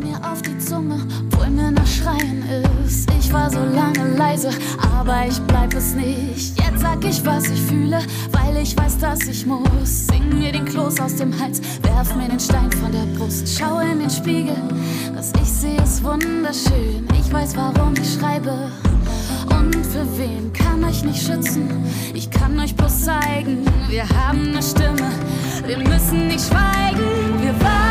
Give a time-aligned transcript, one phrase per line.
[0.00, 0.98] mir auf die Zunge,
[1.32, 2.44] obwohl mir nach Schreien
[2.84, 3.08] ist.
[3.18, 4.50] Ich war so lange leise,
[4.98, 6.58] aber ich bleib es nicht.
[6.58, 7.98] Jetzt sag ich, was ich fühle,
[8.32, 10.06] weil ich weiß, dass ich muss.
[10.06, 13.48] Sing mir den Kloß aus dem Hals, werf mir den Stein von der Brust.
[13.58, 14.56] Schau in den Spiegel,
[15.14, 17.06] was ich sehe ist wunderschön.
[17.20, 18.70] Ich weiß, warum ich schreibe.
[19.50, 21.68] Und für wen kann euch nicht schützen?
[22.14, 25.10] Ich kann euch bloß zeigen, wir haben eine Stimme.
[25.66, 27.89] Wir müssen nicht schweigen, wir waren.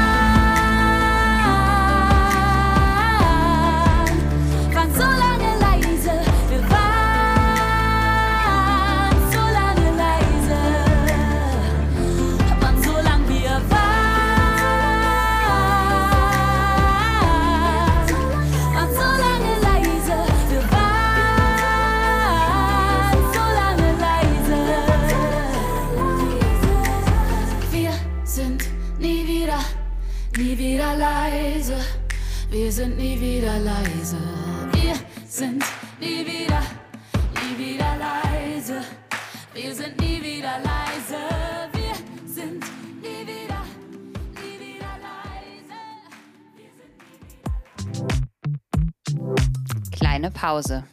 [32.70, 34.18] Wir sind nie wieder leise.
[34.74, 34.94] Wir
[35.26, 35.64] sind
[36.00, 36.62] nie wieder,
[37.34, 38.82] nie wieder leise.
[39.56, 41.18] Wir sind nie wieder leise.
[41.74, 41.96] Wir
[42.32, 42.64] sind
[43.02, 43.66] nie wieder,
[44.36, 45.80] nie wieder leise.
[46.56, 46.72] Wir
[49.74, 50.84] sind Kleine Pause.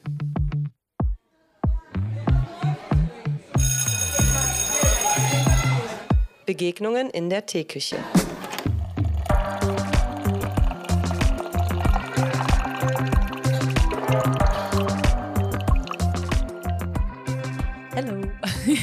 [6.47, 7.99] Begegnungen in der Teeküche.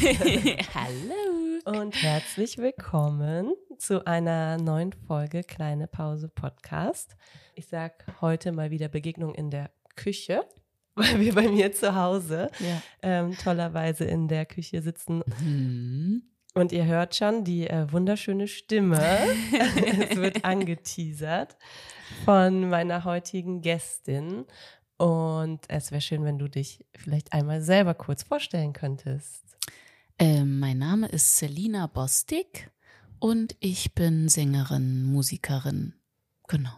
[0.74, 1.80] Hallo.
[1.80, 7.16] und herzlich willkommen zu einer neuen Folge Kleine Pause Podcast.
[7.56, 10.44] Ich sag heute mal wieder Begegnung in der Küche,
[10.96, 12.82] weil wir bei mir zu Hause Ja.
[13.02, 16.24] ähm, tollerweise in der Küche sitzen Hm.
[16.54, 19.00] Und ihr hört schon die äh, wunderschöne Stimme.
[20.10, 21.56] es wird angeteasert
[22.26, 24.44] von meiner heutigen Gästin.
[24.98, 29.43] Und es wäre schön, wenn du dich vielleicht einmal selber kurz vorstellen könntest.
[30.26, 32.72] Ähm, mein Name ist Selina Bostik
[33.20, 35.96] und ich bin Sängerin, Musikerin.
[36.48, 36.72] Genau.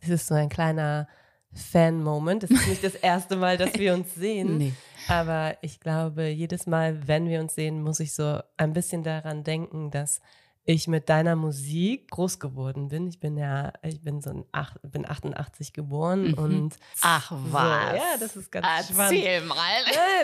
[0.00, 1.06] Es ist so ein kleiner
[1.52, 2.42] Fan-Moment.
[2.42, 4.58] Es ist nicht das erste Mal, dass wir uns sehen.
[4.58, 4.72] Nee.
[5.06, 9.44] Aber ich glaube, jedes Mal, wenn wir uns sehen, muss ich so ein bisschen daran
[9.44, 10.20] denken, dass
[10.64, 13.08] ich mit deiner Musik groß geworden bin.
[13.08, 16.34] Ich bin ja, ich bin so ein acht, bin 88 geboren Mhm.
[16.34, 17.96] und Ach so, was.
[17.96, 19.12] ja, das ist ganz spannend.
[19.24, 19.56] Erzähl mal.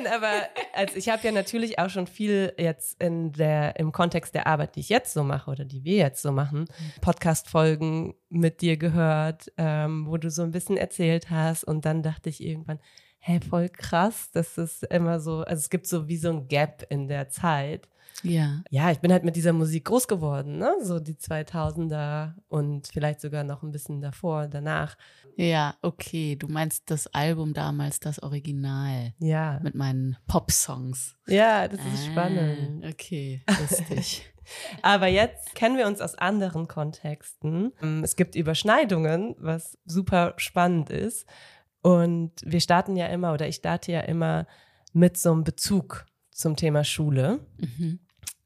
[0.03, 0.31] Nein, aber
[0.75, 4.76] also ich habe ja natürlich auch schon viel jetzt in der im Kontext der Arbeit,
[4.76, 6.66] die ich jetzt so mache oder die wir jetzt so machen,
[7.00, 12.28] Podcast-Folgen mit dir gehört, ähm, wo du so ein bisschen erzählt hast und dann dachte
[12.28, 12.78] ich irgendwann,
[13.19, 16.87] hey, voll krass, das ist immer so, also es gibt so wie so ein Gap
[16.91, 17.88] in der Zeit.
[18.23, 18.62] Ja.
[18.71, 20.75] Ja, ich bin halt mit dieser Musik groß geworden, ne?
[20.83, 24.97] So die 2000er und vielleicht sogar noch ein bisschen davor, danach.
[25.37, 26.37] Ja, okay.
[26.37, 31.17] Du meinst das Album damals, das Original Ja, mit meinen Pop-Songs.
[31.27, 32.84] ja, das ist spannend.
[32.84, 34.33] Ah, okay, lustig.
[34.83, 37.73] Aber jetzt kennen wir uns aus anderen Kontexten.
[37.83, 41.27] Ähm, Es gibt Überschneidungen, was super spannend ist.
[41.83, 44.47] Und wir starten ja immer, oder ich starte ja immer
[44.93, 47.41] mit so einem Bezug zum Thema Schule.
[47.59, 48.00] mhm.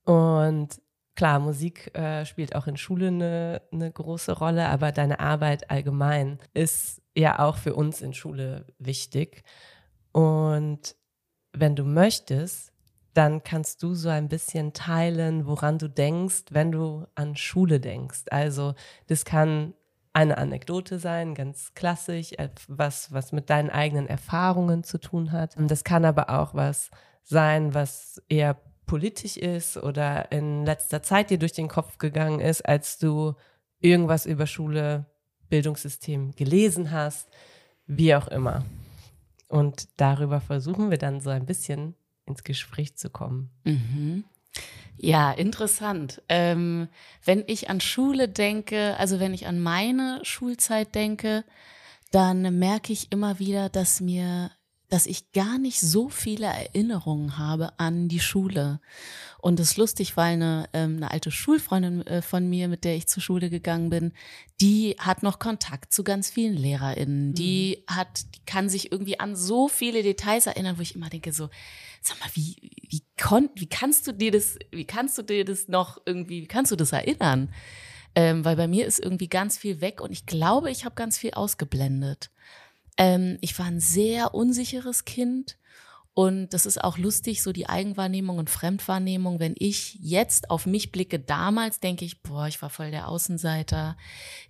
[0.05, 0.81] Und
[1.15, 6.39] klar, Musik äh, spielt auch in Schule eine, eine große Rolle, aber deine Arbeit allgemein
[6.55, 9.43] ist ja auch für uns in Schule wichtig.
[10.13, 10.97] Und
[11.53, 12.73] wenn du möchtest,
[13.15, 18.25] dann kannst du so ein bisschen teilen, woran du denkst, wenn du an Schule denkst.
[18.31, 18.75] Also
[19.07, 19.75] das kann
[20.15, 25.55] eine Anekdote sein, ganz klassisch, äh, was, was mit deinen eigenen Erfahrungen zu tun hat.
[25.59, 26.91] Das kann aber auch was
[27.23, 28.57] sein, was eher
[28.93, 33.33] politisch ist oder in letzter Zeit dir durch den Kopf gegangen ist, als du
[33.81, 35.07] irgendwas über Schule,
[35.49, 37.27] Bildungssystem gelesen hast,
[37.87, 38.67] wie auch immer.
[39.49, 41.95] Und darüber versuchen wir dann so ein bisschen
[42.27, 43.49] ins Gespräch zu kommen.
[43.65, 44.25] Mhm.
[44.99, 46.21] Ja, interessant.
[46.29, 46.89] Ähm,
[47.25, 51.45] wenn ich an Schule denke, also wenn ich an meine Schulzeit denke,
[52.11, 54.51] dann merke ich immer wieder, dass mir,
[54.93, 58.79] dass ich gar nicht so viele Erinnerungen habe an die Schule.
[59.39, 62.95] Und das ist lustig, weil eine, ähm, eine alte Schulfreundin äh, von mir, mit der
[62.95, 64.13] ich zur Schule gegangen bin,
[64.61, 67.33] die hat noch Kontakt zu ganz vielen LehrerInnen.
[67.33, 71.33] Die hat, die kann sich irgendwie an so viele Details erinnern, wo ich immer denke
[71.33, 71.49] so,
[72.03, 75.69] sag mal, wie, wie, kon, wie kannst du dir das, wie kannst du dir das
[75.69, 77.51] noch irgendwie, wie kannst du das erinnern?
[78.15, 81.17] Ähm, weil bei mir ist irgendwie ganz viel weg und ich glaube, ich habe ganz
[81.17, 82.31] viel ausgeblendet.
[82.97, 85.59] Ähm, ich war ein sehr unsicheres Kind
[86.15, 89.41] Und das ist auch lustig, so die Eigenwahrnehmung und Fremdwahrnehmung.
[89.41, 93.97] Wenn ich jetzt auf mich blicke, damals denke ich, boah, ich war voll der Außenseiter.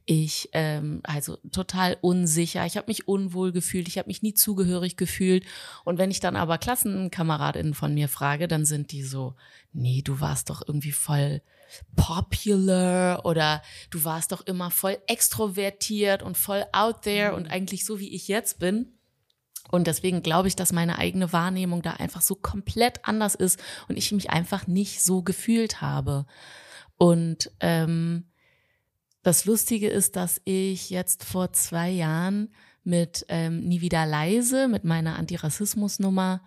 [0.05, 2.67] Ich, ähm, also total unsicher.
[2.67, 3.87] Ich habe mich unwohl gefühlt.
[3.87, 5.45] Ich habe mich nie zugehörig gefühlt.
[5.85, 9.37] Und wenn ich dann aber Klassenkameradinnen von mir frage, dann sind die so,
[9.73, 11.43] nee, du warst doch irgendwie voll
[11.97, 17.99] popular oder du warst doch immer voll extrovertiert und voll out there und eigentlich so,
[17.99, 18.93] wie ich jetzt bin.
[19.71, 23.59] Und deswegen glaube ich, dass meine eigene Wahrnehmung da einfach so komplett anders ist
[23.89, 26.27] und ich mich einfach nicht so gefühlt habe.
[26.99, 28.25] Und ähm,
[29.23, 32.53] das Lustige ist, dass ich jetzt vor zwei Jahren
[32.85, 36.43] mit ähm, Nie wieder leise, mit meiner Antirassismusnummer,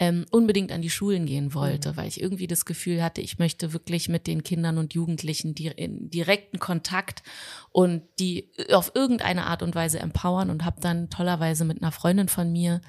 [0.00, 1.96] ähm, unbedingt an die Schulen gehen wollte, mhm.
[1.98, 5.66] weil ich irgendwie das Gefühl hatte, ich möchte wirklich mit den Kindern und Jugendlichen die,
[5.66, 7.22] in direkten Kontakt
[7.70, 12.28] und die auf irgendeine Art und Weise empowern und habe dann tollerweise mit einer Freundin
[12.28, 12.80] von mir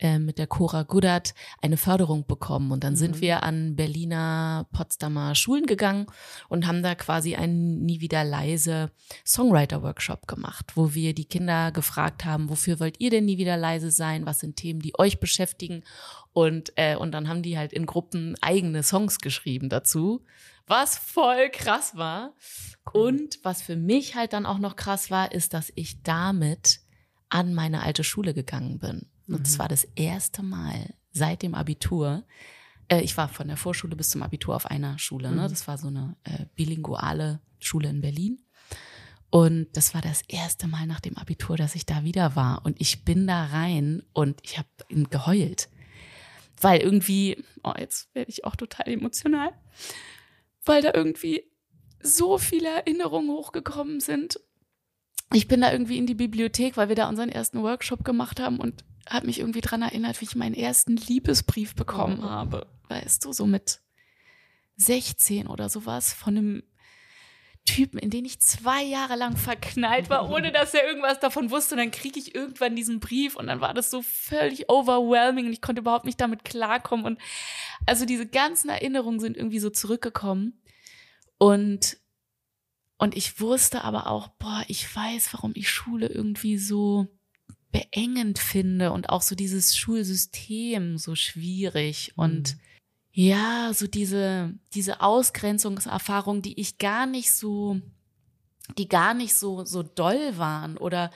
[0.00, 2.72] äh, mit der Cora Gudat eine Förderung bekommen.
[2.72, 2.98] Und dann mhm.
[2.98, 6.06] sind wir an Berliner, Potsdamer Schulen gegangen
[6.48, 8.90] und haben da quasi einen nie wieder leise
[9.26, 13.90] Songwriter-Workshop gemacht, wo wir die Kinder gefragt haben, wofür wollt ihr denn nie wieder leise
[13.90, 14.26] sein?
[14.26, 15.84] Was sind Themen, die euch beschäftigen?
[16.32, 20.24] Und, äh, und dann haben die halt in Gruppen eigene Songs geschrieben dazu,
[20.66, 22.34] was voll krass war.
[22.92, 26.80] Und was für mich halt dann auch noch krass war, ist, dass ich damit
[27.28, 29.09] an meine alte Schule gegangen bin.
[29.34, 29.58] Und es mhm.
[29.60, 32.24] war das erste Mal seit dem Abitur.
[32.88, 35.30] Äh, ich war von der Vorschule bis zum Abitur auf einer Schule.
[35.30, 35.42] Ne?
[35.42, 35.48] Mhm.
[35.48, 38.42] Das war so eine äh, bilinguale Schule in Berlin.
[39.30, 42.64] Und das war das erste Mal nach dem Abitur, dass ich da wieder war.
[42.64, 44.68] Und ich bin da rein und ich habe
[45.08, 45.68] geheult.
[46.60, 49.52] Weil irgendwie, oh, jetzt werde ich auch total emotional,
[50.64, 51.44] weil da irgendwie
[52.02, 54.40] so viele Erinnerungen hochgekommen sind.
[55.32, 58.58] Ich bin da irgendwie in die Bibliothek, weil wir da unseren ersten Workshop gemacht haben
[58.58, 62.66] und habe mich irgendwie dran erinnert, wie ich meinen ersten Liebesbrief bekommen habe.
[62.88, 63.80] Weißt du, so mit
[64.76, 66.62] 16 oder sowas von einem
[67.66, 71.74] Typen, in den ich zwei Jahre lang verknallt war, ohne dass er irgendwas davon wusste.
[71.74, 75.52] Und dann kriege ich irgendwann diesen Brief und dann war das so völlig overwhelming und
[75.52, 77.04] ich konnte überhaupt nicht damit klarkommen.
[77.06, 77.20] Und
[77.86, 80.62] also diese ganzen Erinnerungen sind irgendwie so zurückgekommen.
[81.38, 81.98] Und,
[82.98, 87.06] und ich wusste aber auch, boah, ich weiß, warum ich Schule irgendwie so
[87.72, 92.60] beengend finde und auch so dieses Schulsystem so schwierig und mhm.
[93.12, 97.80] ja, so diese, diese Ausgrenzungserfahrung, die ich gar nicht so,
[98.78, 101.10] die gar nicht so, so doll waren oder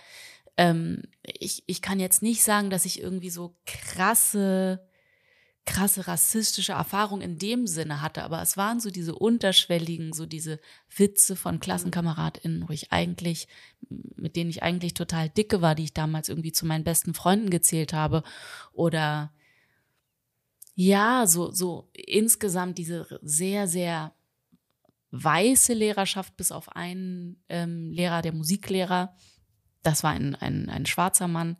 [0.56, 4.86] ähm, ich, ich kann jetzt nicht sagen, dass ich irgendwie so krasse
[5.66, 10.60] krasse rassistische Erfahrung in dem Sinne hatte, aber es waren so diese unterschwelligen, so diese
[10.94, 13.48] Witze von KlassenkameradInnen, wo ich eigentlich,
[13.88, 17.48] mit denen ich eigentlich total dicke war, die ich damals irgendwie zu meinen besten Freunden
[17.48, 18.22] gezählt habe.
[18.72, 19.32] Oder
[20.74, 24.12] ja, so, so insgesamt diese sehr, sehr
[25.12, 29.14] weiße Lehrerschaft, bis auf einen ähm, Lehrer, der Musiklehrer,
[29.82, 31.56] das war ein, ein, ein schwarzer Mann,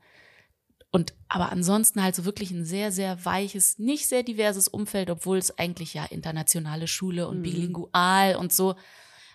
[0.95, 5.39] und aber ansonsten halt so wirklich ein sehr, sehr weiches, nicht sehr diverses Umfeld, obwohl
[5.39, 7.43] es eigentlich ja internationale Schule und mhm.
[7.43, 8.77] bilingual und so,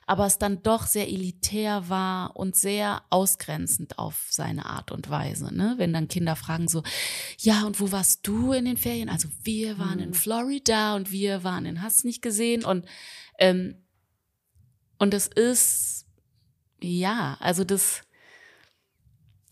[0.08, 5.54] aber es dann doch sehr elitär war und sehr ausgrenzend auf seine Art und Weise.
[5.54, 5.74] Ne?
[5.76, 6.82] Wenn dann Kinder fragen so,
[7.40, 9.10] ja, und wo warst du in den Ferien?
[9.10, 10.04] Also wir waren mhm.
[10.04, 12.86] in Florida und wir waren in Hast nicht gesehen und
[13.38, 13.76] ähm,
[14.98, 16.06] und das ist
[16.80, 18.04] ja, also das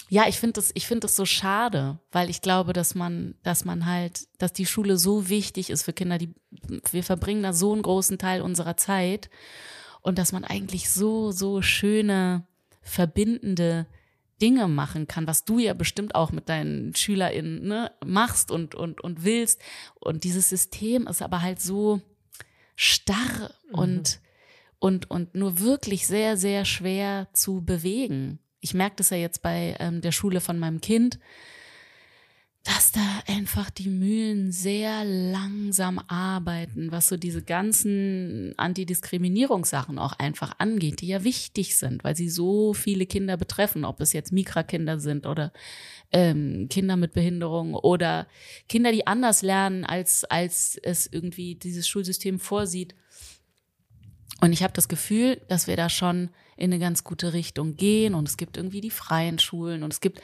[0.09, 3.65] ja, ich finde das, ich finde das so schade, weil ich glaube, dass man, dass
[3.65, 6.34] man halt, dass die Schule so wichtig ist für Kinder, die,
[6.91, 9.29] wir verbringen da so einen großen Teil unserer Zeit
[10.01, 12.48] und dass man eigentlich so, so schöne,
[12.81, 13.86] verbindende
[14.41, 19.01] Dinge machen kann, was du ja bestimmt auch mit deinen SchülerInnen ne, machst und, und,
[19.01, 19.60] und willst.
[19.96, 22.01] Und dieses System ist aber halt so
[22.75, 23.75] starr mhm.
[23.79, 24.22] und,
[24.79, 29.75] und, und nur wirklich sehr, sehr schwer zu bewegen ich merke das ja jetzt bei
[29.79, 31.19] ähm, der Schule von meinem Kind,
[32.67, 40.53] dass da einfach die Mühlen sehr langsam arbeiten, was so diese ganzen Antidiskriminierungssachen auch einfach
[40.57, 44.99] angeht, die ja wichtig sind, weil sie so viele Kinder betreffen, ob es jetzt Mikra-Kinder
[44.99, 45.53] sind oder
[46.11, 48.27] ähm, Kinder mit Behinderung oder
[48.67, 52.95] Kinder, die anders lernen, als, als es irgendwie dieses Schulsystem vorsieht.
[54.41, 58.13] Und ich habe das Gefühl, dass wir da schon in eine ganz gute Richtung gehen
[58.13, 60.21] und es gibt irgendwie die freien Schulen und es gibt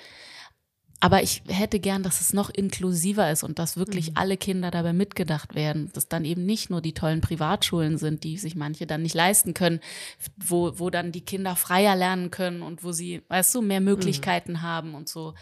[1.04, 4.18] aber ich hätte gern, dass es noch inklusiver ist und dass wirklich mhm.
[4.18, 5.92] alle Kinder dabei mitgedacht werden.
[5.92, 9.54] Dass dann eben nicht nur die tollen Privatschulen sind, die sich manche dann nicht leisten
[9.54, 9.82] können,
[10.38, 14.54] wo, wo dann die Kinder freier lernen können und wo sie, weißt du, mehr Möglichkeiten
[14.54, 14.62] mhm.
[14.62, 15.34] haben und so.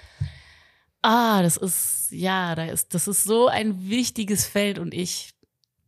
[1.03, 5.35] Ah, das ist, ja, da ist, das ist so ein wichtiges Feld und ich,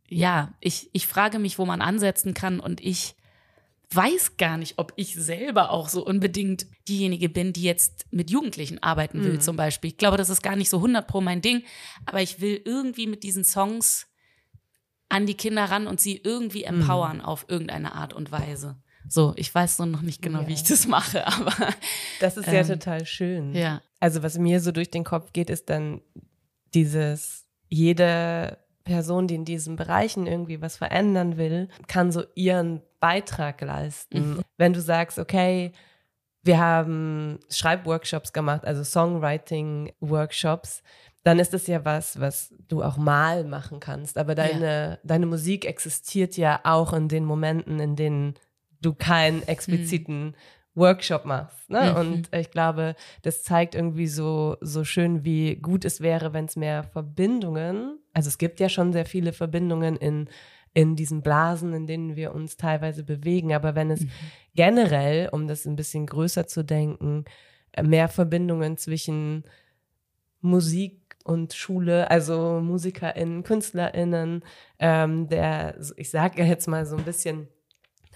[0.08, 3.16] ja, ich, ich frage mich, wo man ansetzen kann und ich
[3.94, 8.82] weiß gar nicht, ob ich selber auch so unbedingt diejenige bin, die jetzt mit Jugendlichen
[8.82, 9.40] arbeiten will, mhm.
[9.40, 9.90] zum Beispiel.
[9.90, 11.62] Ich glaube, das ist gar nicht so 100 pro mein Ding,
[12.06, 14.06] aber ich will irgendwie mit diesen Songs
[15.08, 16.80] an die Kinder ran und sie irgendwie mhm.
[16.80, 17.24] empowern mhm.
[17.24, 18.76] auf irgendeine Art und Weise.
[19.08, 20.48] So, ich weiß noch nicht genau, ja.
[20.48, 21.52] wie ich das mache, aber.
[22.20, 23.54] Das ist ja ähm, total schön.
[23.54, 23.82] Ja.
[24.00, 26.00] Also, was mir so durch den Kopf geht, ist dann
[26.74, 33.60] dieses, jede Person, die in diesen Bereichen irgendwie was verändern will, kann so ihren Beitrag
[33.60, 34.34] leisten.
[34.34, 34.40] Mhm.
[34.56, 35.72] Wenn du sagst, okay,
[36.42, 40.82] wir haben Schreibworkshops gemacht, also Songwriting-Workshops,
[41.22, 44.18] dann ist das ja was, was du auch mal machen kannst.
[44.18, 44.98] Aber deine, ja.
[45.02, 48.34] deine Musik existiert ja auch in den Momenten, in denen
[48.82, 50.34] du keinen expliziten mhm.
[50.74, 51.70] Workshop machst.
[51.70, 51.92] Ne?
[51.92, 51.96] Mhm.
[51.96, 56.56] Und ich glaube, das zeigt irgendwie so, so schön, wie gut es wäre, wenn es
[56.56, 60.28] mehr Verbindungen, also es gibt ja schon sehr viele Verbindungen in,
[60.72, 64.10] in diesen Blasen, in denen wir uns teilweise bewegen, aber wenn es mhm.
[64.54, 67.24] generell, um das ein bisschen größer zu denken,
[67.82, 69.44] mehr Verbindungen zwischen
[70.40, 74.44] Musik und Schule, also MusikerInnen, KünstlerInnen,
[74.78, 77.48] ähm, der, ich sage jetzt mal so ein bisschen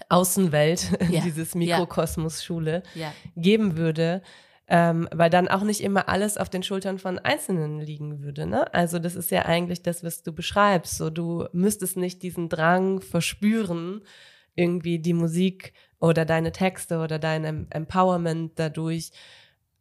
[0.07, 1.21] Außenwelt, ja.
[1.21, 3.11] dieses Mikrokosmos Schule ja.
[3.35, 4.21] geben würde,
[4.69, 8.45] ähm, weil dann auch nicht immer alles auf den Schultern von Einzelnen liegen würde.
[8.45, 8.71] Ne?
[8.73, 10.97] Also das ist ja eigentlich das, was du beschreibst.
[10.97, 14.01] So, du müsstest nicht diesen Drang verspüren,
[14.55, 19.11] irgendwie die Musik oder deine Texte oder dein Empowerment dadurch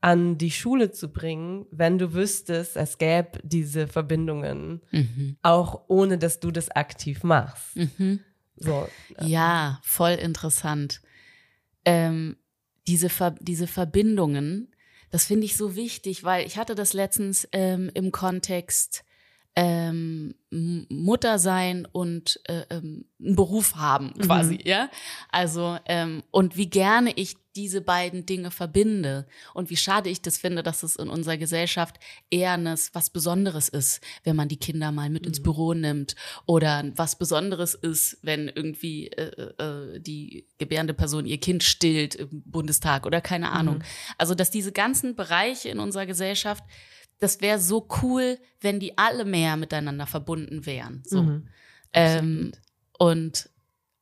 [0.00, 5.36] an die Schule zu bringen, wenn du wüsstest, es gäbe diese Verbindungen, mhm.
[5.42, 7.76] auch ohne dass du das aktiv machst.
[7.76, 8.20] Mhm.
[8.56, 8.88] So.
[9.20, 11.00] Ja, voll interessant.
[11.84, 12.36] Ähm,
[12.86, 14.68] diese, Ver diese Verbindungen,
[15.10, 19.04] das finde ich so wichtig, weil ich hatte das letztens ähm, im Kontext
[19.58, 24.20] ähm, Mutter sein und äh, ähm, einen Beruf haben mhm.
[24.20, 24.60] quasi, mhm.
[24.64, 24.90] ja.
[25.30, 30.38] Also ähm, und wie gerne ich diese beiden Dinge verbinde und wie schade ich das
[30.38, 31.96] finde, dass es in unserer Gesellschaft
[32.30, 35.28] eher eines, was Besonderes ist, wenn man die Kinder mal mit mhm.
[35.28, 36.14] ins Büro nimmt
[36.46, 42.28] oder was Besonderes ist, wenn irgendwie äh, äh, die gebärende Person ihr Kind stillt im
[42.44, 43.78] Bundestag oder keine Ahnung.
[43.78, 43.82] Mhm.
[44.18, 46.62] Also dass diese ganzen Bereiche in unserer Gesellschaft
[47.18, 51.02] das wäre so cool, wenn die alle mehr miteinander verbunden wären.
[51.06, 51.22] So.
[51.22, 51.48] Mhm.
[51.92, 52.52] Ähm,
[52.98, 53.50] und,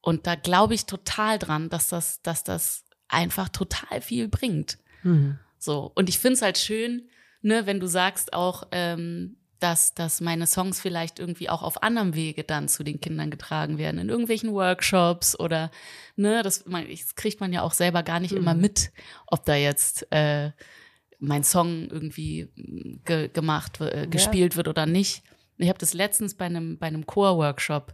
[0.00, 4.78] und da glaube ich total dran, dass das, dass das einfach total viel bringt.
[5.02, 5.38] Mhm.
[5.58, 5.90] So.
[5.94, 7.08] Und ich finde es halt schön,
[7.42, 12.14] ne, wenn du sagst auch, ähm, dass, dass meine Songs vielleicht irgendwie auch auf anderem
[12.14, 15.70] Wege dann zu den Kindern getragen werden, in irgendwelchen Workshops oder,
[16.14, 18.38] ne, das, man, das kriegt man ja auch selber gar nicht mhm.
[18.38, 18.90] immer mit,
[19.26, 20.50] ob da jetzt äh,
[21.18, 24.56] mein Song irgendwie mm, ge gemacht, äh, gespielt ja.
[24.58, 25.23] wird oder nicht.
[25.58, 27.92] Ich habe das letztens bei einem bei einem Chor-Workshop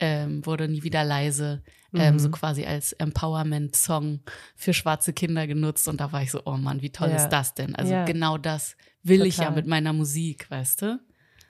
[0.00, 1.62] ähm, wurde nie wieder leise
[1.94, 2.18] ähm, mhm.
[2.18, 4.20] so quasi als Empowerment-Song
[4.56, 7.16] für schwarze Kinder genutzt und da war ich so, oh Mann, wie toll ja.
[7.16, 7.74] ist das denn?
[7.76, 8.04] Also ja.
[8.04, 9.28] genau das will Total.
[9.28, 11.00] ich ja mit meiner Musik, weißt du?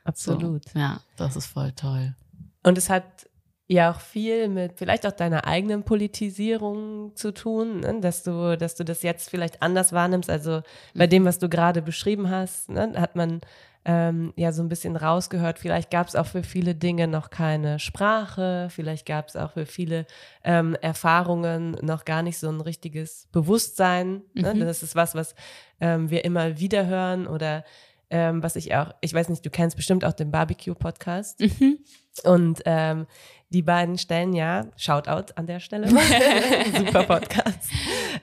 [0.05, 0.69] Absolut.
[0.69, 2.15] So, ja, das ist voll toll.
[2.63, 3.27] Und es hat
[3.67, 8.01] ja auch viel mit vielleicht auch deiner eigenen Politisierung zu tun, ne?
[8.01, 10.29] dass du, dass du das jetzt vielleicht anders wahrnimmst.
[10.29, 10.63] Also
[10.95, 12.93] bei dem, was du gerade beschrieben hast, ne?
[12.97, 13.41] hat man
[13.87, 15.59] ähm, ja so ein bisschen rausgehört.
[15.59, 19.67] Vielleicht gab es auch für viele Dinge noch keine Sprache, vielleicht gab es auch für
[19.67, 20.07] viele
[20.43, 24.23] ähm, Erfahrungen noch gar nicht so ein richtiges Bewusstsein.
[24.35, 24.55] Ne?
[24.55, 24.61] Mhm.
[24.61, 25.35] Das ist was, was
[25.81, 27.65] ähm, wir immer wieder hören oder
[28.11, 31.41] ähm, was ich auch, ich weiß nicht, du kennst bestimmt auch den Barbecue-Podcast.
[31.41, 31.79] Mhm.
[32.23, 33.07] Und ähm,
[33.55, 35.89] die beiden stellen ja, Shoutout an der Stelle,
[36.77, 37.71] super Podcast.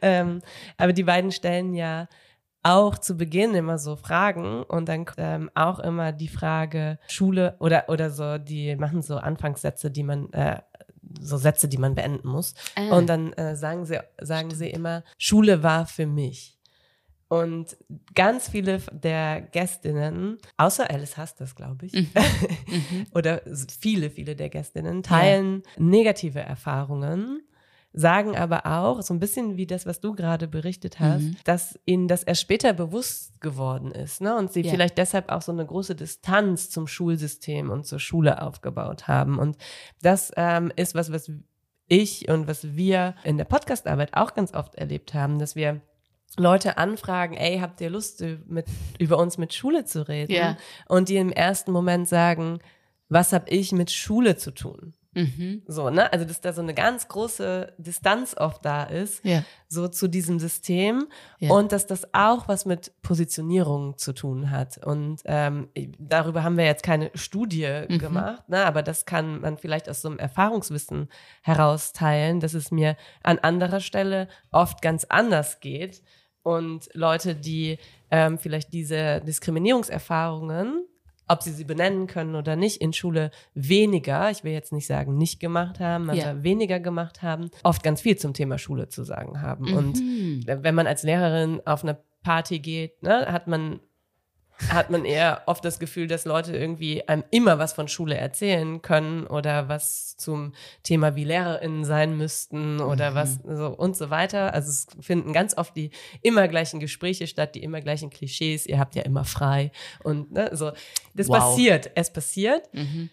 [0.01, 0.41] ähm,
[0.77, 2.09] aber die beiden stellen ja
[2.63, 7.85] auch zu Beginn immer so Fragen und dann ähm, auch immer die Frage Schule oder
[7.87, 10.61] oder so, die machen so Anfangssätze, die man äh,
[11.19, 12.53] so Sätze, die man beenden muss.
[12.75, 12.95] Ah.
[12.97, 16.59] Und dann äh, sagen sie sagen sie immer Schule war für mich.
[17.31, 17.77] Und
[18.13, 22.09] ganz viele der Gästinnen, außer Alice hasst das, glaube ich, mhm.
[22.67, 23.05] mhm.
[23.15, 23.41] oder
[23.79, 25.81] viele, viele der Gästinnen teilen ja.
[25.81, 27.41] negative Erfahrungen,
[27.93, 31.37] sagen aber auch, so ein bisschen wie das, was du gerade berichtet hast, mhm.
[31.45, 34.19] dass ihnen das erst später bewusst geworden ist.
[34.19, 34.35] Ne?
[34.35, 34.69] Und sie ja.
[34.69, 39.39] vielleicht deshalb auch so eine große Distanz zum Schulsystem und zur Schule aufgebaut haben.
[39.39, 39.55] Und
[40.01, 41.31] das ähm, ist was, was
[41.87, 45.79] ich und was wir in der Podcastarbeit auch ganz oft erlebt haben, dass wir
[46.37, 48.65] Leute anfragen, ey, habt ihr Lust, mit,
[48.99, 50.31] über uns mit Schule zu reden?
[50.31, 50.57] Ja.
[50.87, 52.59] Und die im ersten Moment sagen,
[53.09, 54.93] was habe ich mit Schule zu tun?
[55.13, 55.61] Mhm.
[55.67, 56.13] So, ne?
[56.13, 59.43] Also, dass da so eine ganz große Distanz oft da ist, Ja.
[59.67, 61.07] so zu diesem System
[61.39, 61.51] Ja.
[61.51, 64.77] und dass das auch was mit Positionierung zu tun hat.
[64.85, 65.67] Und ähm,
[65.99, 67.97] darüber haben wir jetzt keine Studie Mhm.
[67.99, 68.63] gemacht, ne?
[68.65, 71.09] aber das kann man vielleicht aus so einem Erfahrungswissen
[71.41, 76.01] herausteilen, dass es mir an anderer Stelle oft ganz anders geht.
[76.43, 77.77] Und Leute, die
[78.09, 80.85] ähm, vielleicht diese Diskriminierungserfahrungen
[81.27, 85.15] ob sie sie benennen können oder nicht, in Schule weniger, ich will jetzt nicht sagen
[85.17, 86.43] nicht gemacht haben, aber Ja.
[86.43, 89.71] weniger gemacht haben, oft ganz viel zum Thema Schule zu sagen haben.
[89.71, 90.43] Und Mhm.
[90.45, 93.79] wenn man als Lehrerin auf eine Party geht, ne, hat man
[94.69, 98.81] hat man eher oft das Gefühl, dass Leute irgendwie einem immer was von Schule erzählen
[98.81, 100.53] können oder was zum
[100.83, 103.15] Thema wie LehrerInnen sein müssten oder Mhm.
[103.15, 104.53] was so und so weiter.
[104.53, 105.91] Also es finden ganz oft die
[106.21, 108.65] immer gleichen Gespräche statt, die immer gleichen Klischees.
[108.67, 109.71] Ihr habt ja immer frei
[110.03, 110.71] und ne, so.
[111.13, 111.37] Das Wow.
[111.39, 112.73] passiert, es passiert.
[112.73, 113.09] Mhm.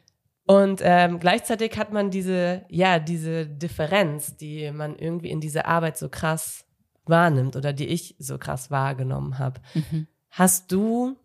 [0.47, 5.99] Und ähm, gleichzeitig hat man diese, ja, diese Differenz, die man irgendwie in dieser Arbeit
[5.99, 6.65] so krass
[7.05, 9.61] wahrnimmt oder die ich so krass wahrgenommen habe.
[9.75, 10.07] Mhm.
[10.31, 11.17] Hast du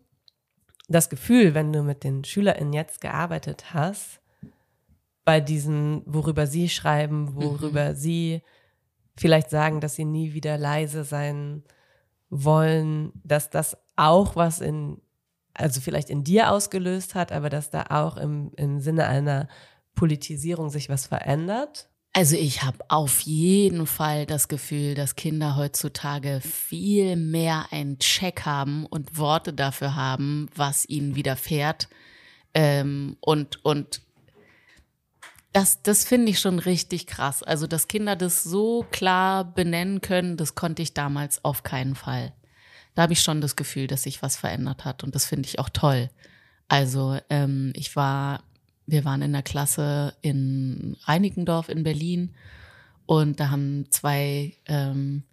[0.88, 4.20] das Gefühl, wenn du mit den SchülerInnen jetzt gearbeitet hast,
[5.24, 8.42] bei diesen, worüber sie schreiben, worüber sie
[9.16, 11.62] vielleicht sagen, dass sie nie wieder leise sein
[12.28, 15.00] wollen, dass das auch was in,
[15.54, 19.48] also vielleicht in dir ausgelöst hat, aber dass da auch im, im Sinne einer
[19.94, 21.88] Politisierung sich was verändert?
[22.16, 28.46] Also ich habe auf jeden Fall das Gefühl, dass Kinder heutzutage viel mehr einen Check
[28.46, 31.88] haben und Worte dafür haben, was ihnen widerfährt.
[32.54, 34.00] Ähm, und und
[35.52, 37.42] das, das finde ich schon richtig krass.
[37.42, 42.32] Also, dass Kinder das so klar benennen können, das konnte ich damals auf keinen Fall.
[42.94, 45.58] Da habe ich schon das Gefühl, dass sich was verändert hat und das finde ich
[45.58, 46.10] auch toll.
[46.68, 48.44] Also, ähm, ich war
[48.86, 52.34] wir waren in der Klasse in Reinickendorf in Berlin
[53.06, 55.24] und da haben zwei ähm,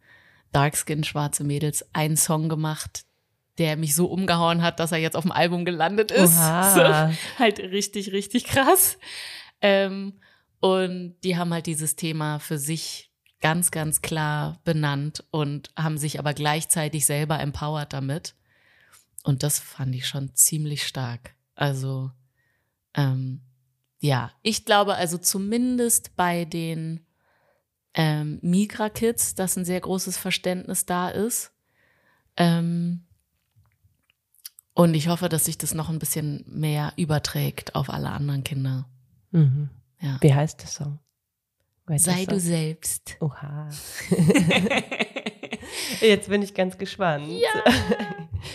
[0.51, 3.05] Darkskin schwarze Mädels einen Song gemacht,
[3.57, 6.37] der mich so umgehauen hat, dass er jetzt auf dem Album gelandet ist.
[6.37, 7.11] Oha.
[7.11, 8.97] So, halt richtig, richtig krass.
[9.61, 10.19] Ähm,
[10.59, 16.19] und die haben halt dieses Thema für sich ganz, ganz klar benannt und haben sich
[16.19, 18.35] aber gleichzeitig selber empowered damit.
[19.23, 21.35] Und das fand ich schon ziemlich stark.
[21.55, 22.11] Also
[22.95, 23.41] ähm,
[24.01, 27.05] ja, ich glaube also zumindest bei den
[27.93, 31.51] ähm, Migra-Kids, dass ein sehr großes Verständnis da ist.
[32.35, 33.05] Ähm,
[34.73, 38.89] und ich hoffe, dass sich das noch ein bisschen mehr überträgt auf alle anderen Kinder.
[39.29, 39.69] Mhm.
[39.99, 40.17] Ja.
[40.21, 40.99] Wie heißt der Song?
[41.97, 42.27] Sei Song?
[42.27, 43.17] du selbst.
[43.19, 43.69] Oha.
[45.99, 47.27] Jetzt bin ich ganz gespannt.
[47.27, 47.49] Ja.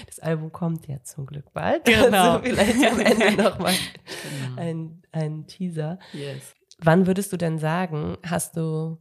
[0.09, 1.85] Das Album kommt ja zum Glück bald.
[1.85, 2.38] Genau.
[2.40, 4.61] Also vielleicht am Ende nochmal Genau.
[4.61, 6.01] ein, ein Teaser.
[6.12, 6.55] Yes.
[6.81, 8.99] Wann würdest du denn sagen, hast du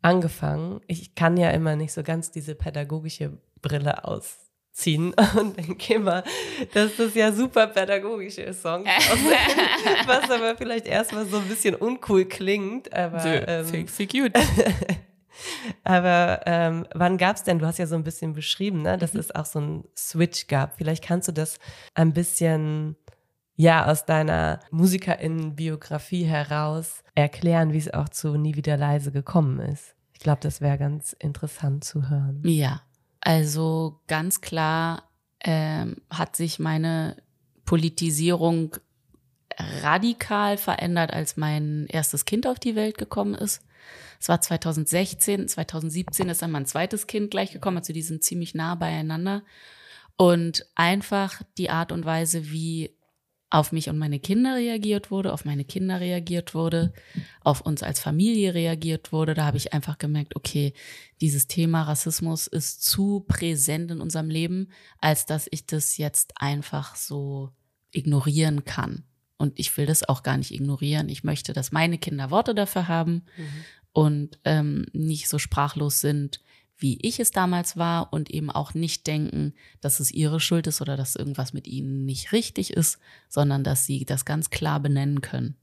[0.00, 0.80] angefangen?
[0.86, 6.24] Ich kann ja immer nicht so ganz diese pädagogische Brille ausziehen und denke immer,
[6.72, 12.24] dass das ja super pädagogische Songs sind, was aber vielleicht erstmal so ein bisschen uncool
[12.24, 12.90] klingt.
[12.94, 14.32] Aber ähm, Sexy cute.
[15.84, 19.00] Aber ähm, wann gab's denn, du hast ja so ein bisschen beschrieben, ne, Mhm.
[19.00, 20.76] dass es auch so einen Switch gab.
[20.76, 21.58] Vielleicht kannst du das
[21.94, 22.96] ein bisschen,
[23.56, 29.94] ja, aus deiner Musikerinnenbiografie heraus erklären, wie es auch zu Nie wieder leise gekommen ist.
[30.12, 32.42] Ich glaube, das wäre ganz interessant zu hören.
[32.44, 32.82] Ja,
[33.20, 35.04] also ganz klar
[35.42, 37.16] ähm, hat sich meine
[37.64, 38.76] Politisierung
[39.82, 43.62] radikal verändert, als mein erstes Kind auf die Welt gekommen ist.
[44.20, 48.54] Es war 2016, 2017 ist dann mein zweites Kind gleich gekommen, also die sind ziemlich
[48.54, 49.42] nah beieinander.
[50.16, 52.94] Und einfach die Art und Weise, wie
[53.50, 56.92] auf mich und meine Kinder reagiert wurde, auf meine Kinder reagiert wurde,
[57.40, 60.72] auf uns als Familie reagiert wurde, da habe ich einfach gemerkt, okay,
[61.20, 64.68] dieses Thema Rassismus ist zu präsent in unserem Leben,
[65.00, 67.50] als dass ich das jetzt einfach so
[67.90, 69.02] ignorieren kann.
[69.36, 71.08] Und ich will das auch gar nicht ignorieren.
[71.08, 73.22] Ich möchte, dass meine Kinder Worte dafür haben
[73.92, 76.40] und ähm, nicht so sprachlos sind,
[76.80, 80.80] wie ich es damals war und eben auch nicht denken, dass es ihre Schuld ist
[80.80, 82.98] oder dass irgendwas mit ihnen nicht richtig ist,
[83.28, 85.56] sondern dass sie das ganz klar benennen können.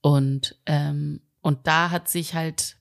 [0.00, 2.76] Und, ähm, und da hat sich halt,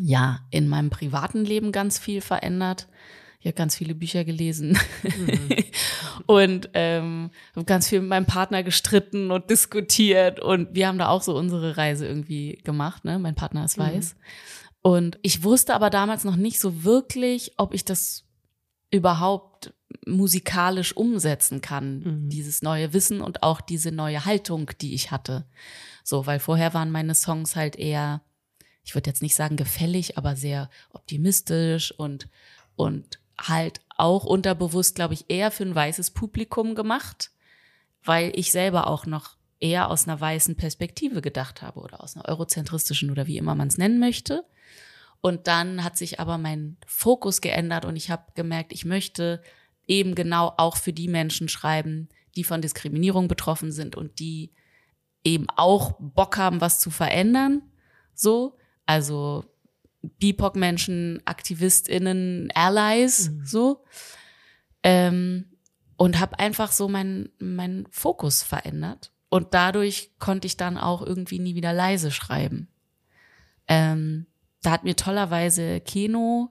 [0.00, 2.88] ja, in meinem privaten Leben ganz viel verändert.
[3.40, 4.76] Ich habe ganz viele Bücher gelesen
[6.26, 11.08] und ähm, habe ganz viel mit meinem Partner gestritten und diskutiert und wir haben da
[11.08, 13.04] auch so unsere Reise irgendwie gemacht.
[13.04, 13.18] Ne?
[13.18, 14.16] Mein Partner ist weiß.
[14.82, 18.24] Und ich wusste aber damals noch nicht so wirklich, ob ich das
[18.90, 19.74] überhaupt
[20.06, 22.28] musikalisch umsetzen kann, mhm.
[22.28, 25.46] dieses neue Wissen und auch diese neue Haltung, die ich hatte.
[26.02, 28.22] So, weil vorher waren meine Songs halt eher,
[28.82, 32.28] ich würde jetzt nicht sagen gefällig, aber sehr optimistisch und,
[32.76, 37.30] und halt auch unterbewusst, glaube ich, eher für ein weißes Publikum gemacht,
[38.04, 42.28] weil ich selber auch noch eher aus einer weißen Perspektive gedacht habe oder aus einer
[42.28, 44.44] eurozentristischen oder wie immer man es nennen möchte.
[45.20, 49.42] Und dann hat sich aber mein Fokus geändert und ich habe gemerkt, ich möchte
[49.88, 54.52] eben genau auch für die Menschen schreiben, die von Diskriminierung betroffen sind und die
[55.24, 57.62] eben auch Bock haben, was zu verändern.
[58.14, 59.44] So, also
[60.02, 63.44] BIPOC-Menschen, AktivistInnen, Allies, mhm.
[63.44, 63.84] so.
[64.82, 65.46] Ähm,
[65.96, 69.12] und habe einfach so meinen mein Fokus verändert.
[69.28, 72.68] Und dadurch konnte ich dann auch irgendwie nie wieder leise schreiben.
[73.66, 74.26] Ähm,
[74.62, 76.50] da hat mir tollerweise Keno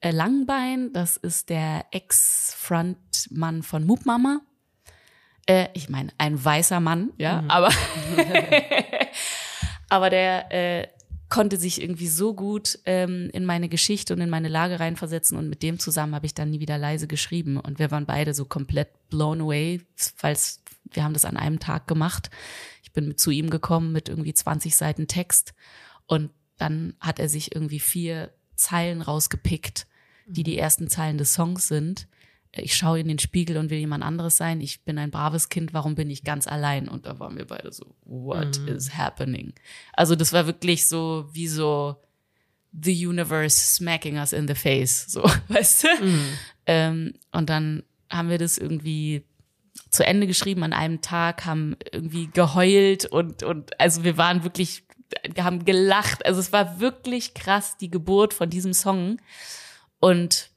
[0.00, 4.40] äh, Langbein, das ist der Ex-Frontmann von Moop Mama,
[5.46, 7.50] äh, ich meine, ein weißer Mann, ja, mhm.
[7.50, 7.70] aber,
[9.88, 10.88] aber der äh,
[11.32, 15.48] konnte sich irgendwie so gut ähm, in meine Geschichte und in meine Lage reinversetzen und
[15.48, 17.56] mit dem zusammen habe ich dann nie wieder leise geschrieben.
[17.56, 19.80] Und wir waren beide so komplett blown away,
[20.20, 20.36] weil
[20.92, 22.28] wir haben das an einem Tag gemacht.
[22.82, 25.54] Ich bin mit zu ihm gekommen mit irgendwie 20 Seiten Text.
[26.06, 29.86] Und dann hat er sich irgendwie vier Zeilen rausgepickt,
[30.26, 32.08] die die ersten Zeilen des Songs sind
[32.54, 34.60] ich schaue in den Spiegel und will jemand anderes sein.
[34.60, 36.86] Ich bin ein braves Kind, warum bin ich ganz allein?
[36.88, 38.68] Und da waren wir beide so, what mhm.
[38.68, 39.54] is happening?
[39.94, 41.96] Also das war wirklich so wie so
[42.78, 46.04] the universe smacking us in the face, so, weißt du?
[46.04, 46.28] Mhm.
[46.66, 49.24] Ähm, und dann haben wir das irgendwie
[49.88, 54.84] zu Ende geschrieben an einem Tag, haben irgendwie geheult und, und also wir waren wirklich,
[55.34, 56.26] wir haben gelacht.
[56.26, 59.18] Also es war wirklich krass, die Geburt von diesem Song.
[60.00, 60.51] Und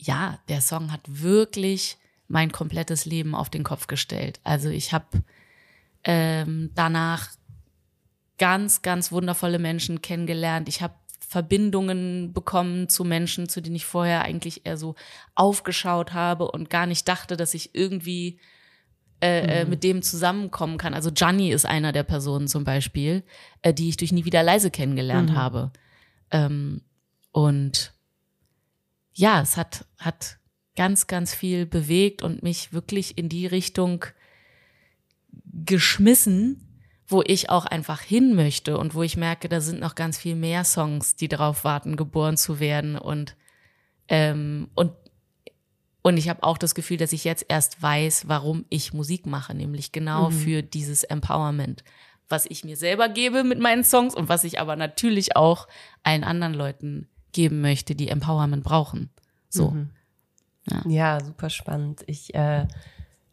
[0.00, 4.40] ja, der Song hat wirklich mein komplettes Leben auf den Kopf gestellt.
[4.44, 5.22] Also ich habe
[6.04, 7.28] ähm, danach
[8.38, 10.68] ganz, ganz wundervolle Menschen kennengelernt.
[10.68, 14.94] Ich habe Verbindungen bekommen zu Menschen, zu denen ich vorher eigentlich eher so
[15.34, 18.40] aufgeschaut habe und gar nicht dachte, dass ich irgendwie
[19.22, 19.70] äh, äh mhm.
[19.70, 20.94] mit dem zusammenkommen kann.
[20.94, 23.22] Also Gianni ist einer der Personen zum Beispiel,
[23.62, 25.36] äh, die ich durch nie wieder leise kennengelernt mhm.
[25.36, 25.72] habe.
[26.30, 26.82] Ähm,
[27.32, 27.92] und
[29.20, 30.38] ja, es hat, hat
[30.76, 34.06] ganz, ganz viel bewegt und mich wirklich in die Richtung
[35.44, 40.16] geschmissen, wo ich auch einfach hin möchte und wo ich merke, da sind noch ganz
[40.16, 43.36] viel mehr Songs, die darauf warten, geboren zu werden und
[44.08, 44.92] ähm, und
[46.02, 49.54] und ich habe auch das Gefühl, dass ich jetzt erst weiß, warum ich Musik mache,
[49.54, 50.34] nämlich genau mhm.
[50.34, 51.84] für dieses Empowerment,
[52.30, 55.68] was ich mir selber gebe mit meinen Songs und was ich aber natürlich auch
[56.02, 59.10] allen anderen Leuten geben möchte, die Empowerment brauchen.
[59.48, 59.70] So.
[59.70, 59.90] Mhm.
[60.68, 60.82] Ja.
[60.86, 61.24] ja.
[61.24, 62.02] super spannend.
[62.06, 62.66] Ich äh,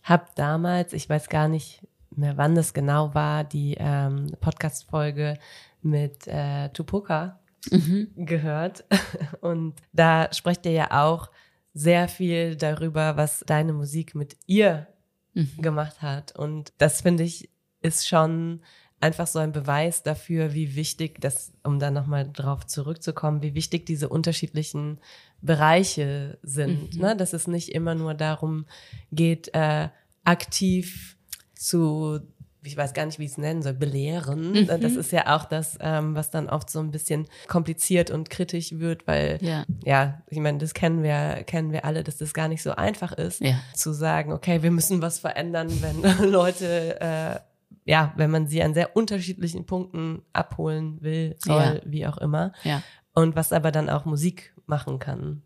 [0.04, 1.82] habe damals, ich weiß gar nicht
[2.16, 5.38] mehr, wann das genau war, die ähm, Podcast-Folge
[5.82, 7.40] mit äh, Tupoka
[7.72, 8.10] mhm.
[8.16, 8.86] gehört.
[9.42, 11.30] Und da sprecht ihr ja auch
[11.74, 14.88] sehr viel darüber, was deine Musik mit ihr
[15.34, 15.52] mhm.
[15.58, 16.36] gemacht hat.
[16.36, 17.50] Und das finde ich
[17.82, 18.62] ist schon
[19.00, 23.86] einfach so ein Beweis dafür, wie wichtig das, um da nochmal drauf zurückzukommen, wie wichtig
[23.86, 25.00] diese unterschiedlichen
[25.42, 26.96] Bereiche sind.
[26.96, 27.02] Mhm.
[27.02, 27.16] Ne?
[27.16, 28.66] Dass es nicht immer nur darum
[29.12, 29.90] geht, äh,
[30.24, 31.16] aktiv
[31.54, 32.20] zu,
[32.64, 34.52] ich weiß gar nicht, wie ich es nennen soll, belehren.
[34.52, 34.68] Mhm.
[34.68, 38.74] Das ist ja auch das, ähm, was dann oft so ein bisschen kompliziert und kritisch
[38.80, 42.48] wird, weil ja, ja ich meine, das kennen wir, kennen wir alle, dass das gar
[42.48, 43.60] nicht so einfach ist, ja.
[43.76, 47.40] zu sagen, okay, wir müssen was verändern, wenn Leute äh,
[47.88, 51.92] ja, wenn man sie an sehr unterschiedlichen Punkten abholen will, soll, ja.
[51.92, 52.52] wie auch immer.
[52.64, 52.84] Ja.
[53.14, 55.42] Und was aber dann auch Musik machen kann.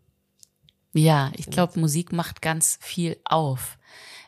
[0.92, 3.78] Ja, ich glaube, Musik macht ganz viel auf.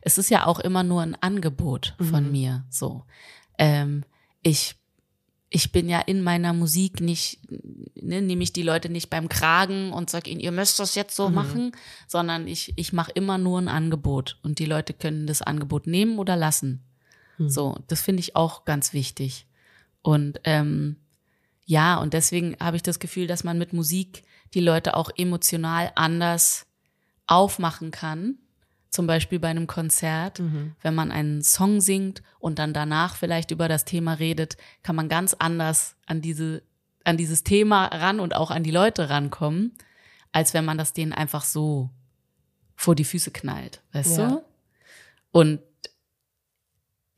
[0.00, 2.30] Es ist ja auch immer nur ein Angebot von mhm.
[2.30, 2.64] mir.
[2.70, 3.04] So,
[3.58, 4.04] ähm,
[4.42, 4.76] ich
[5.50, 7.38] ich bin ja in meiner Musik nicht,
[7.94, 11.14] ne, nehme ich die Leute nicht beim Kragen und sag ihnen, ihr müsst das jetzt
[11.14, 11.34] so mhm.
[11.34, 11.72] machen,
[12.06, 16.18] sondern ich ich mache immer nur ein Angebot und die Leute können das Angebot nehmen
[16.18, 16.84] oder lassen.
[17.38, 17.48] Mhm.
[17.48, 19.46] So, das finde ich auch ganz wichtig.
[20.02, 20.96] Und ähm,
[21.64, 25.92] ja, und deswegen habe ich das Gefühl, dass man mit Musik die Leute auch emotional
[25.94, 26.66] anders
[27.26, 28.38] aufmachen kann.
[28.90, 30.76] Zum Beispiel bei einem Konzert, mhm.
[30.82, 35.08] wenn man einen Song singt und dann danach vielleicht über das Thema redet, kann man
[35.08, 36.62] ganz anders an diese,
[37.02, 39.72] an dieses Thema ran und auch an die Leute rankommen,
[40.30, 41.90] als wenn man das denen einfach so
[42.76, 44.28] vor die Füße knallt, weißt ja.
[44.28, 44.44] du?
[45.32, 45.60] Und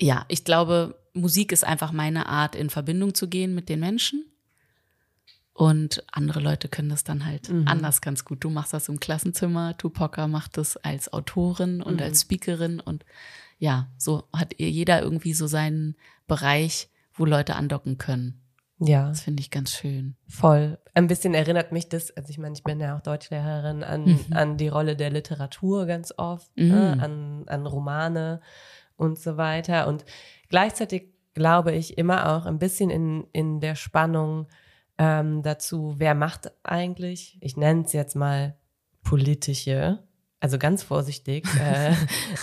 [0.01, 4.25] ja, ich glaube, Musik ist einfach meine Art, in Verbindung zu gehen mit den Menschen.
[5.55, 7.67] Und andere Leute können das dann halt mhm.
[7.67, 8.45] anders ganz gut.
[8.45, 12.03] Du machst das im Klassenzimmer, Tupoka macht das als Autorin und mhm.
[12.03, 13.07] als Speakerin und
[13.59, 18.43] ja, so hat jeder irgendwie so seinen Bereich, wo Leute andocken können.
[18.79, 19.09] Ja.
[19.09, 20.17] Das finde ich ganz schön.
[20.29, 20.79] Voll.
[20.93, 24.27] Ein bisschen erinnert mich das, also ich meine, ich bin ja auch Deutschlehrerin, an, mhm.
[24.33, 26.69] an die Rolle der Literatur ganz oft, mhm.
[26.69, 26.99] ne?
[27.01, 28.43] an, an Romane
[28.97, 29.89] und so weiter.
[29.89, 30.05] Und
[30.49, 34.47] gleichzeitig glaube ich immer auch ein bisschen in, in der Spannung
[34.99, 38.57] ähm, dazu, wer macht eigentlich, ich nenne es jetzt mal
[39.03, 40.07] politische
[40.39, 41.93] also ganz vorsichtig, äh,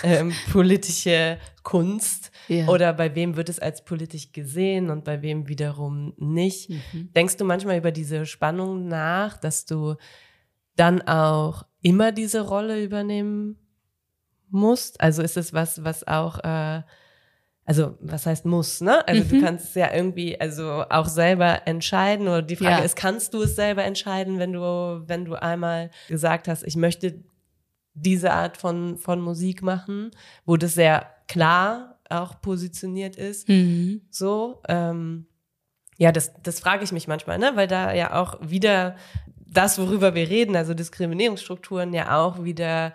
[0.03, 2.67] äh, politische Kunst ja.
[2.67, 6.69] oder bei wem wird es als politisch gesehen und bei wem wiederum nicht.
[6.69, 7.13] Mhm.
[7.13, 9.95] Denkst du manchmal über diese Spannung nach, dass du
[10.75, 13.57] dann auch immer diese Rolle übernehmen
[14.53, 15.01] musst?
[15.01, 16.81] Also ist es was, was auch, äh,
[17.65, 19.07] also was heißt muss, ne?
[19.07, 19.29] Also mhm.
[19.29, 22.83] du kannst es ja irgendwie, also auch selber entscheiden oder die Frage ja.
[22.83, 27.23] ist, kannst du es selber entscheiden, wenn du, wenn du einmal gesagt hast, ich möchte
[27.93, 30.11] diese Art von, von Musik machen,
[30.45, 33.47] wo das sehr klar auch positioniert ist.
[33.49, 34.01] Mhm.
[34.09, 35.27] So, ähm,
[35.97, 37.51] ja, das, das frage ich mich manchmal, ne?
[37.55, 38.95] weil da ja auch wieder
[39.53, 42.93] das, worüber wir reden, also Diskriminierungsstrukturen ja auch wieder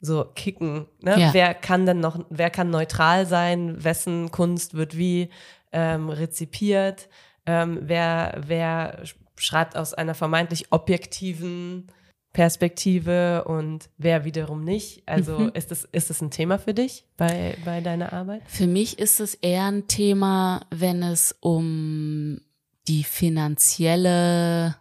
[0.00, 0.86] so kicken.
[1.02, 1.18] Ne?
[1.18, 1.34] Ja.
[1.34, 3.82] Wer kann denn noch, wer kann neutral sein?
[3.82, 5.30] Wessen Kunst wird wie
[5.72, 7.08] ähm, rezipiert?
[7.46, 9.02] Ähm, wer, wer
[9.36, 11.90] schreibt aus einer vermeintlich objektiven
[12.32, 15.02] Perspektive und wer wiederum nicht.
[15.06, 15.50] Also mhm.
[15.54, 18.42] ist, das, ist das ein Thema für dich bei, bei deiner Arbeit?
[18.46, 22.40] Für mich ist es eher ein Thema, wenn es um
[22.86, 24.76] die finanzielle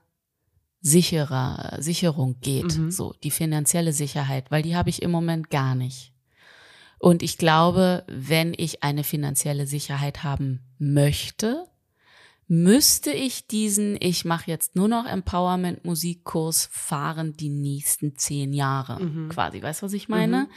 [0.88, 2.92] sicherer, Sicherung geht, mhm.
[2.92, 6.14] so die finanzielle Sicherheit, weil die habe ich im Moment gar nicht.
[7.00, 11.68] Und ich glaube, wenn ich eine finanzielle Sicherheit haben möchte,
[12.50, 19.30] müsste ich diesen, ich mache jetzt nur noch Empowerment-Musikkurs fahren die nächsten zehn Jahre mhm.
[19.30, 19.62] quasi.
[19.62, 20.44] Weißt du, was ich meine?
[20.44, 20.48] Mhm.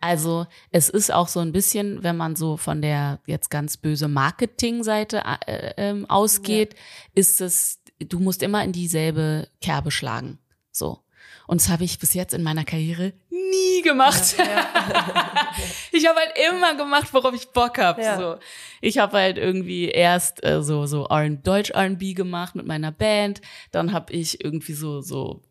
[0.00, 4.08] Also es ist auch so ein bisschen, wenn man so von der jetzt ganz böse
[4.08, 6.80] Marketing-Seite äh, äh, ausgeht, ja.
[7.14, 10.38] ist es, du musst immer in dieselbe Kerbe schlagen.
[10.72, 11.00] So.
[11.46, 14.36] Und das habe ich bis jetzt in meiner Karriere nie gemacht.
[14.38, 15.52] Ja, ja.
[15.92, 18.02] ich habe halt immer gemacht, worauf ich Bock habe.
[18.02, 18.18] Ja.
[18.18, 18.36] So.
[18.80, 23.40] Ich habe halt irgendwie erst äh, so so R Deutsch R&B gemacht mit meiner Band,
[23.72, 25.42] dann habe ich irgendwie so so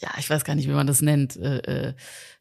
[0.00, 1.94] ja, ich weiß gar nicht, wie man das nennt, äh, äh,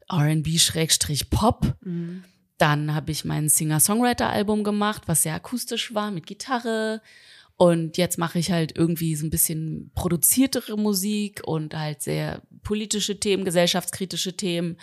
[0.09, 1.75] R&B Schrägstrich Pop.
[1.81, 2.23] Mhm.
[2.57, 7.01] Dann habe ich mein Singer-Songwriter-Album gemacht, was sehr akustisch war mit Gitarre
[7.61, 13.19] und jetzt mache ich halt irgendwie so ein bisschen produziertere Musik und halt sehr politische
[13.19, 14.77] Themen, gesellschaftskritische Themen.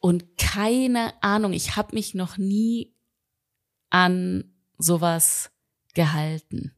[0.00, 2.92] Und keine Ahnung, ich habe mich noch nie
[3.90, 4.42] an
[4.76, 5.52] sowas
[5.94, 6.72] gehalten,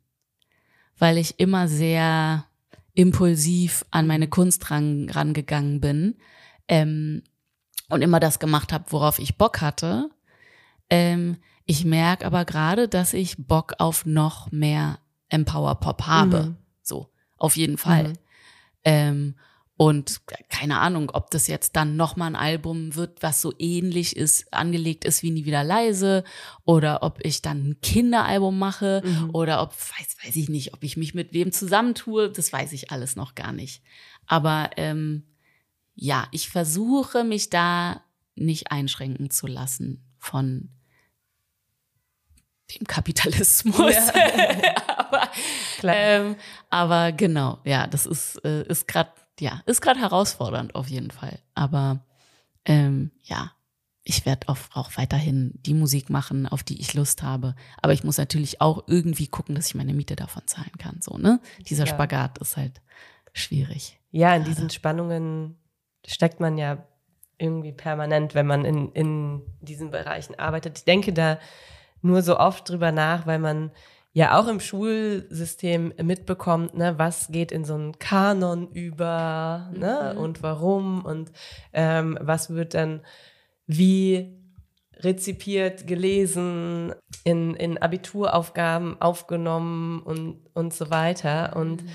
[0.99, 2.45] weil ich immer sehr
[2.92, 6.18] impulsiv an meine Kunst ran, rangegangen bin
[6.68, 7.23] ähm,
[7.88, 10.11] und immer das gemacht habe, worauf ich Bock hatte.
[10.90, 14.99] Ähm, ich merke aber gerade, dass ich Bock auf noch mehr
[15.33, 16.45] Empower Pop habe.
[16.45, 16.57] Mhm.
[16.83, 18.09] So, auf jeden Fall.
[18.09, 18.18] Mhm.
[18.85, 19.35] Ähm,
[19.77, 24.53] und keine Ahnung, ob das jetzt dann nochmal ein Album wird, was so ähnlich ist,
[24.53, 26.23] angelegt ist wie Nie wieder leise,
[26.64, 29.31] oder ob ich dann ein Kinderalbum mache, mhm.
[29.33, 32.92] oder ob, weiß, weiß ich nicht, ob ich mich mit wem zusammentue, das weiß ich
[32.92, 33.83] alles noch gar nicht.
[34.27, 35.25] Aber ähm,
[35.95, 40.68] ja, ich versuche mich da nicht einschränken zu lassen von
[42.71, 43.95] dem Kapitalismus.
[43.95, 44.75] Ja.
[45.12, 45.31] aber,
[45.85, 46.37] ähm,
[46.70, 51.38] aber genau, ja, das ist, äh, ist gerade, ja, ist gerade herausfordernd auf jeden Fall.
[51.55, 52.05] Aber
[52.64, 53.53] ähm, ja,
[54.05, 54.59] ich werde auch,
[54.96, 57.55] weiterhin die Musik machen, auf die ich Lust habe.
[57.81, 61.01] Aber ich muss natürlich auch irgendwie gucken, dass ich meine Miete davon zahlen kann.
[61.01, 61.40] So, ne?
[61.68, 61.94] Dieser ja.
[61.94, 62.81] Spagat ist halt
[63.33, 64.01] schwierig.
[64.11, 65.57] Ja, in diesen Spannungen
[66.05, 66.85] steckt man ja
[67.38, 70.79] irgendwie permanent, wenn man in, in diesen Bereichen arbeitet.
[70.79, 71.38] Ich denke da
[72.01, 73.70] nur so oft drüber nach, weil man
[74.12, 80.20] ja auch im Schulsystem mitbekommt, ne, was geht in so einen Kanon über, ne, mhm.
[80.20, 81.33] und warum und
[81.72, 83.01] ähm, was wird dann
[83.66, 84.38] wie
[84.98, 86.94] rezipiert, gelesen,
[87.25, 91.57] in, in Abituraufgaben aufgenommen und, und so weiter.
[91.57, 91.88] Und mhm.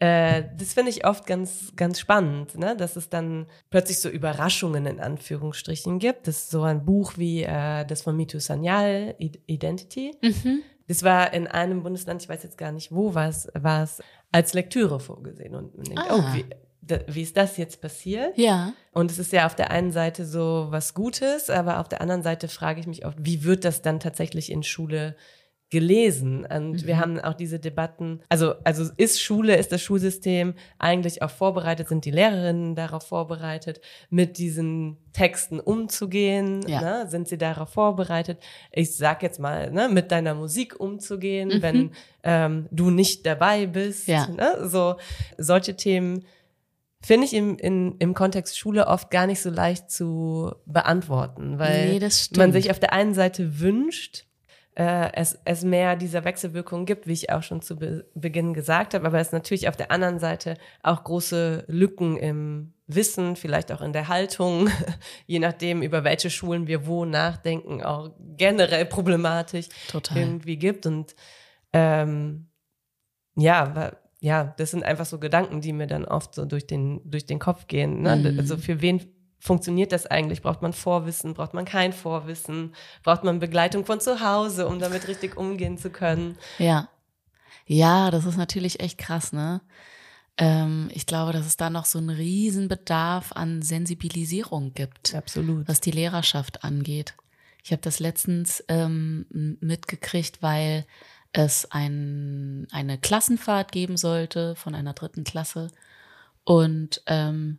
[0.00, 2.76] Äh, das finde ich oft ganz, ganz spannend, ne?
[2.76, 6.26] dass es dann plötzlich so Überraschungen in Anführungsstrichen gibt.
[6.26, 10.12] Das ist so ein Buch wie äh, das von Mitu Sanyal, Identity.
[10.20, 10.62] Mhm.
[10.88, 14.02] Das war in einem Bundesland, ich weiß jetzt gar nicht wo, war es, war es
[14.32, 15.54] als Lektüre vorgesehen.
[15.54, 16.16] Und man denkt, ah.
[16.16, 16.44] oh, wie,
[16.82, 18.36] da, wie ist das jetzt passiert?
[18.36, 18.74] Ja.
[18.92, 22.22] Und es ist ja auf der einen Seite so was Gutes, aber auf der anderen
[22.22, 25.16] Seite frage ich mich oft, wie wird das dann tatsächlich in Schule
[25.74, 26.46] gelesen.
[26.46, 26.86] Und mhm.
[26.86, 31.88] wir haben auch diese Debatten, also, also ist Schule, ist das Schulsystem eigentlich auch vorbereitet,
[31.88, 36.64] sind die Lehrerinnen darauf vorbereitet, mit diesen Texten umzugehen?
[36.68, 36.80] Ja.
[36.80, 37.10] Ne?
[37.10, 38.38] Sind sie darauf vorbereitet?
[38.70, 41.62] Ich sag jetzt mal, ne, mit deiner Musik umzugehen, mhm.
[41.62, 41.90] wenn
[42.22, 44.06] ähm, du nicht dabei bist.
[44.06, 44.28] Ja.
[44.28, 44.68] Ne?
[44.68, 44.94] So
[45.36, 46.24] solche Themen
[47.02, 51.98] finde ich im, in, im Kontext Schule oft gar nicht so leicht zu beantworten, weil
[51.98, 54.24] nee, man sich auf der einen Seite wünscht,
[54.76, 58.94] äh, es, es mehr dieser Wechselwirkung gibt, wie ich auch schon zu Be Beginn gesagt
[58.94, 63.80] habe, aber es natürlich auf der anderen Seite auch große Lücken im Wissen, vielleicht auch
[63.80, 64.68] in der Haltung,
[65.26, 70.18] je nachdem, über welche Schulen wir wo nachdenken, auch generell problematisch Total.
[70.18, 70.86] irgendwie gibt.
[70.86, 71.14] Und
[71.72, 72.48] ähm,
[73.36, 77.26] ja, ja, das sind einfach so Gedanken, die mir dann oft so durch den, durch
[77.26, 78.02] den Kopf gehen.
[78.02, 78.16] Ne?
[78.16, 78.38] Mhm.
[78.38, 79.00] Also für wen
[79.44, 80.40] funktioniert das eigentlich?
[80.40, 81.34] Braucht man Vorwissen?
[81.34, 82.74] Braucht man kein Vorwissen?
[83.02, 86.38] Braucht man Begleitung von zu Hause, um damit richtig umgehen zu können?
[86.58, 86.88] Ja.
[87.66, 89.60] Ja, das ist natürlich echt krass, ne?
[90.38, 95.14] Ähm, ich glaube, dass es da noch so einen Riesenbedarf an Sensibilisierung gibt.
[95.14, 95.68] Absolut.
[95.68, 97.14] Was die Lehrerschaft angeht.
[97.62, 99.26] Ich habe das letztens ähm,
[99.60, 100.86] mitgekriegt, weil
[101.32, 105.68] es ein, eine Klassenfahrt geben sollte von einer dritten Klasse.
[106.44, 107.58] Und ähm,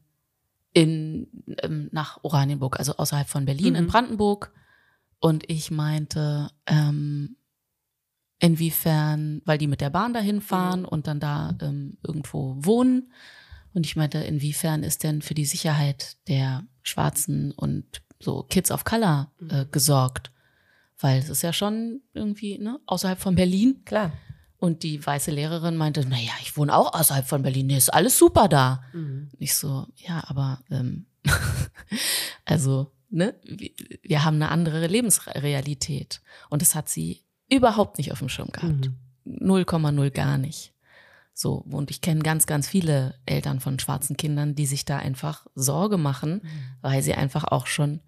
[0.75, 1.27] in,
[1.63, 3.79] ähm, nach Oranienburg, also außerhalb von Berlin, mhm.
[3.79, 4.51] in Brandenburg.
[5.19, 7.37] Und ich meinte, ähm,
[8.39, 10.87] inwiefern, weil die mit der Bahn dahin fahren mhm.
[10.87, 13.13] und dann da ähm, irgendwo wohnen.
[13.73, 18.83] Und ich meinte, inwiefern ist denn für die Sicherheit der Schwarzen und so Kids of
[18.83, 19.71] Color äh, mhm.
[19.71, 20.31] gesorgt?
[20.99, 23.81] Weil es ist ja schon irgendwie ne, außerhalb von Berlin.
[23.85, 24.11] Klar.
[24.65, 28.17] Und die weiße Lehrerin meinte, naja, ich wohne auch außerhalb von Berlin, nee, ist alles
[28.17, 28.81] super da.
[28.93, 29.29] Mhm.
[29.37, 31.05] Ich so, ja, aber ähm,
[32.45, 33.69] also, ne, wir,
[34.01, 36.19] wir, haben eine andere Lebensrealität.
[36.49, 38.89] Und das hat sie überhaupt nicht auf dem Schirm gehabt.
[39.27, 40.13] 0,0 mhm.
[40.13, 40.73] gar nicht.
[41.31, 45.45] So, und ich kenne ganz, ganz viele Eltern von schwarzen Kindern, die sich da einfach
[45.53, 46.49] Sorge machen, mhm.
[46.81, 47.99] weil sie einfach auch schon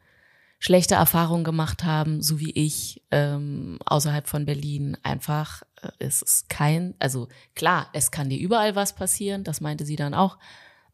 [0.60, 4.98] schlechte Erfahrungen gemacht haben, so wie ich, ähm, außerhalb von Berlin.
[5.04, 9.86] Einfach, äh, es ist kein, also klar, es kann dir überall was passieren, das meinte
[9.86, 10.38] sie dann auch,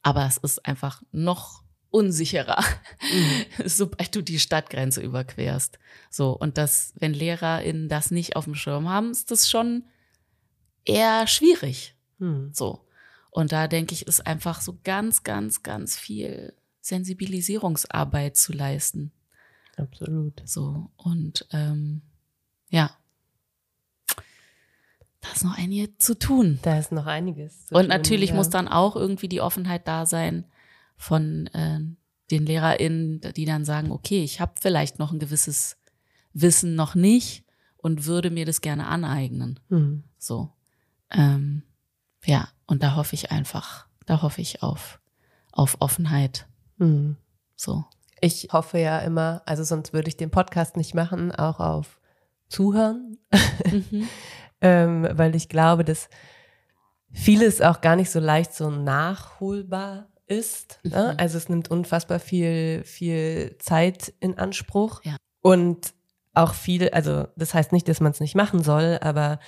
[0.02, 2.64] aber es ist einfach noch unsicherer,
[3.02, 3.46] mhm.
[3.66, 5.80] sobald du die Stadtgrenze überquerst.
[6.10, 9.84] So, und das, wenn LehrerInnen das nicht auf dem Schirm haben, ist das schon
[10.86, 11.96] eher schwierig.
[12.18, 12.50] Mhm.
[12.52, 12.86] So.
[13.30, 19.12] Und da denke ich, ist einfach so ganz, ganz, ganz viel Sensibilisierungsarbeit zu leisten.
[19.78, 20.42] Absolut.
[20.46, 22.02] So, und ähm,
[22.70, 22.92] ja.
[25.22, 26.60] Da ist noch einiges zu tun.
[26.64, 27.84] Da ist noch einiges zu und tun.
[27.84, 28.36] Und natürlich ja.
[28.36, 30.46] muss dann auch irgendwie die Offenheit da sein
[30.98, 31.80] von äh,
[32.32, 35.78] den LehrerInnen, die dann sagen, okay, ich habe vielleicht noch ein gewisses
[36.34, 37.46] Wissen noch nicht
[37.78, 39.60] und würde mir das gerne aneignen.
[39.70, 40.04] Mhm.
[40.18, 40.52] So.
[41.10, 41.64] Ähm,
[42.26, 45.00] ja, und da hoffe ich einfach, da hoffe ich auf,
[45.52, 46.48] auf Offenheit.
[46.78, 47.18] Mhm.
[47.56, 47.86] So.
[48.24, 52.00] Ich hoffe ja immer, also sonst würde ich den Podcast nicht machen, auch auf
[52.48, 53.18] Zuhören,
[53.70, 54.08] mhm.
[54.62, 56.08] ähm, weil ich glaube, dass
[57.12, 60.80] vieles auch gar nicht so leicht so nachholbar ist.
[60.84, 61.12] Ne?
[61.12, 61.20] Mhm.
[61.20, 65.02] Also es nimmt unfassbar viel, viel Zeit in Anspruch.
[65.04, 65.18] Ja.
[65.42, 65.94] Und
[66.34, 69.40] auch viel, also das heißt nicht, dass man es nicht machen soll, aber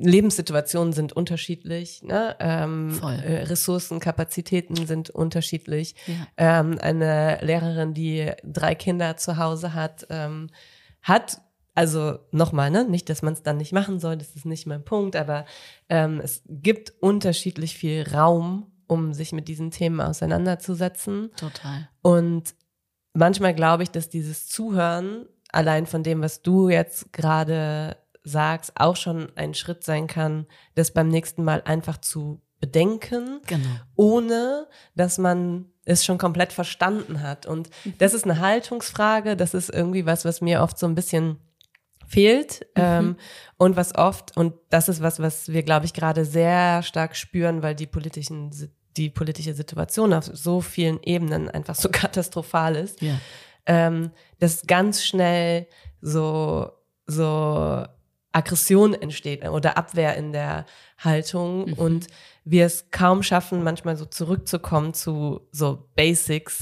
[0.00, 2.36] Lebenssituationen sind unterschiedlich, ne?
[2.40, 5.94] ähm, äh, Ressourcen, Kapazitäten sind unterschiedlich.
[6.06, 6.60] Ja.
[6.60, 10.48] Ähm, eine Lehrerin, die drei Kinder zu Hause hat, ähm,
[11.02, 11.40] hat
[11.74, 12.84] also nochmal, ne?
[12.84, 15.46] nicht, dass man es dann nicht machen soll, das ist nicht mein Punkt, aber
[15.88, 21.30] ähm, es gibt unterschiedlich viel Raum, um sich mit diesen Themen auseinanderzusetzen.
[21.36, 21.88] Total.
[22.02, 22.54] Und
[23.14, 28.96] manchmal glaube ich, dass dieses Zuhören allein von dem, was du jetzt gerade sagst, auch
[28.96, 33.68] schon ein Schritt sein kann, das beim nächsten Mal einfach zu bedenken, genau.
[33.96, 37.46] ohne dass man es schon komplett verstanden hat.
[37.46, 37.94] Und mhm.
[37.98, 41.38] das ist eine Haltungsfrage, das ist irgendwie was, was mir oft so ein bisschen
[42.06, 42.82] fehlt mhm.
[42.82, 43.16] ähm,
[43.56, 47.62] und was oft, und das ist was, was wir, glaube ich, gerade sehr stark spüren,
[47.62, 48.50] weil die politischen,
[48.96, 53.18] die politische Situation auf so vielen Ebenen einfach so katastrophal ist, ja.
[53.66, 55.66] ähm, dass ganz schnell
[56.00, 56.72] so,
[57.06, 57.84] so
[58.32, 60.66] Aggression entsteht oder Abwehr in der
[60.98, 61.72] Haltung mhm.
[61.74, 62.06] und
[62.44, 66.60] wir es kaum schaffen, manchmal so zurückzukommen zu so Basics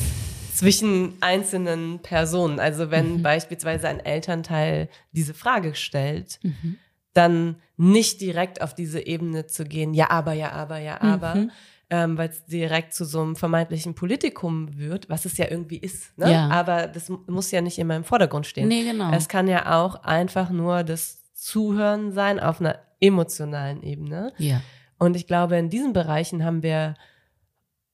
[0.54, 2.58] zwischen einzelnen Personen.
[2.58, 3.22] Also wenn mhm.
[3.22, 6.78] beispielsweise ein Elternteil diese Frage stellt, mhm.
[7.12, 11.50] dann nicht direkt auf diese Ebene zu gehen, ja, aber, ja, aber, ja, aber, mhm.
[11.90, 16.16] ähm, weil es direkt zu so einem vermeintlichen Politikum wird, was es ja irgendwie ist.
[16.18, 16.32] Ne?
[16.32, 16.48] Ja.
[16.48, 18.66] Aber das muss ja nicht immer im Vordergrund stehen.
[18.66, 19.12] Nee, genau.
[19.12, 24.32] Es kann ja auch einfach nur das Zuhören sein auf einer emotionalen Ebene.
[24.38, 24.60] Ja.
[24.98, 26.94] Und ich glaube, in diesen Bereichen haben wir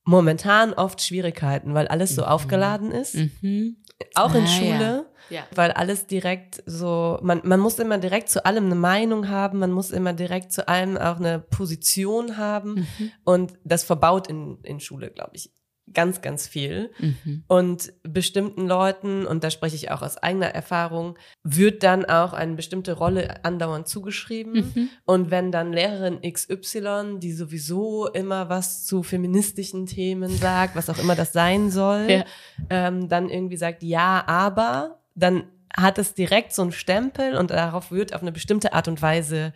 [0.05, 2.29] momentan oft Schwierigkeiten, weil alles so Mhm.
[2.29, 3.15] aufgeladen ist.
[3.15, 3.77] Mhm.
[4.15, 5.07] Auch in Ah, Schule.
[5.31, 5.43] Ja.
[5.55, 9.73] Weil alles direkt so, man, man muss immer direkt zu allem eine Meinung haben, man
[9.73, 12.75] muss immer direkt zu allem auch eine Position haben.
[12.99, 13.13] Mhm.
[13.25, 15.51] Und das verbaut in, in Schule, glaube ich,
[15.93, 16.91] ganz, ganz viel.
[16.99, 17.45] Mhm.
[17.47, 22.55] Und bestimmten Leuten, und da spreche ich auch aus eigener Erfahrung, wird dann auch eine
[22.55, 24.73] bestimmte Rolle andauernd zugeschrieben.
[24.75, 24.89] Mhm.
[25.05, 30.99] Und wenn dann Lehrerin XY, die sowieso immer was zu feministischen Themen sagt, was auch
[30.99, 32.25] immer das sein soll, Ja.
[32.71, 35.45] ähm, dann irgendwie sagt, ja, aber, dann
[35.77, 39.53] hat es direkt so einen Stempel und darauf wird auf eine bestimmte Art und Weise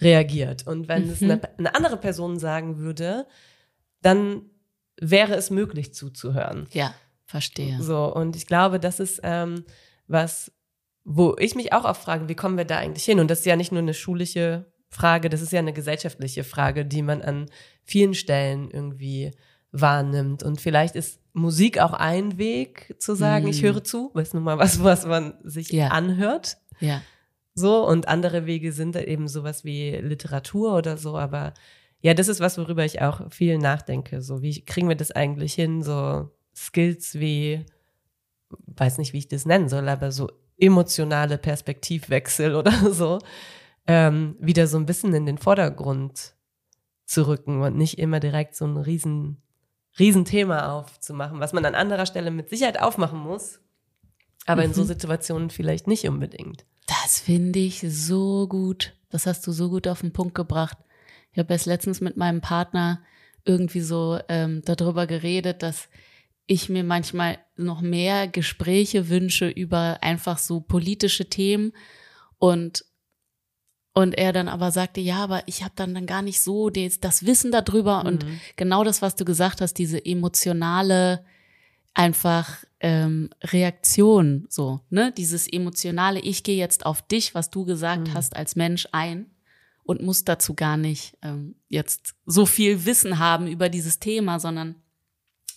[0.00, 0.66] reagiert.
[0.66, 1.30] Und wenn es Mhm.
[1.30, 3.26] eine, eine andere Person sagen würde,
[4.02, 4.42] dann
[5.00, 6.66] wäre es möglich zuzuhören.
[6.72, 6.94] Ja,
[7.26, 7.82] verstehe.
[7.82, 9.64] So, und ich glaube, das ist ähm,
[10.06, 10.52] was,
[11.04, 13.18] wo ich mich auch oft frage, wie kommen wir da eigentlich hin?
[13.20, 16.84] Und das ist ja nicht nur eine schulische Frage, das ist ja eine gesellschaftliche Frage,
[16.84, 17.46] die man an
[17.84, 19.30] vielen Stellen irgendwie
[19.72, 20.42] wahrnimmt.
[20.42, 23.50] Und vielleicht ist Musik auch ein Weg zu sagen, Mhm.
[23.52, 25.88] ich höre zu, weil es nun mal was, was man sich Ja.
[25.88, 26.58] anhört.
[26.80, 27.02] Ja.
[27.54, 31.54] So, und andere Wege sind da eben sowas wie Literatur oder so, aber
[32.02, 34.22] ja, das ist was, worüber ich auch viel nachdenke.
[34.22, 35.82] So, wie kriegen wir das eigentlich hin?
[35.82, 37.64] So Skills wie,
[38.66, 43.18] weiß nicht, wie ich das nennen soll, aber so emotionale Perspektivwechsel oder so,
[43.86, 46.34] ähm, wieder so ein bisschen in den Vordergrund
[47.06, 49.42] zu rücken und nicht immer direkt so ein riesen,
[49.98, 53.60] riesen Thema aufzumachen, was man an anderer Stelle mit Sicherheit aufmachen muss,
[54.46, 54.86] aber in so Mhm.
[54.88, 56.64] Situationen vielleicht nicht unbedingt.
[56.86, 58.94] Das finde ich so gut.
[59.10, 60.78] Das hast du so gut auf den Punkt gebracht.
[61.32, 63.02] Ich habe erst letztens mit meinem Partner
[63.44, 65.88] irgendwie so ähm, darüber geredet, dass
[66.46, 71.72] ich mir manchmal noch mehr Gespräche wünsche über einfach so politische Themen
[72.38, 72.84] und
[73.92, 77.00] und er dann aber sagte, ja, aber ich habe dann dann gar nicht so das,
[77.00, 78.40] das Wissen darüber und Mhm.
[78.56, 81.24] genau das, was du gesagt hast, diese emotionale
[81.92, 85.12] einfach ähm, Reaktion, so, ne?
[85.16, 88.14] Dieses emotionale, ich gehe jetzt auf dich, was du gesagt Mhm.
[88.14, 89.26] hast, als Mensch ein
[89.90, 94.76] und muss dazu gar nicht ähm, jetzt so viel Wissen haben über dieses Thema, sondern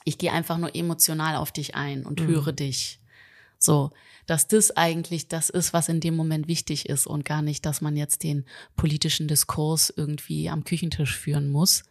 [0.05, 2.27] ich gehe einfach nur emotional auf dich ein und Mhm.
[2.27, 2.99] höre dich.
[3.59, 3.91] So,
[4.25, 7.79] dass das eigentlich das ist, was in dem Moment wichtig ist und gar nicht, dass
[7.79, 8.43] man jetzt den
[8.75, 11.83] politischen Diskurs irgendwie am Küchentisch führen muss,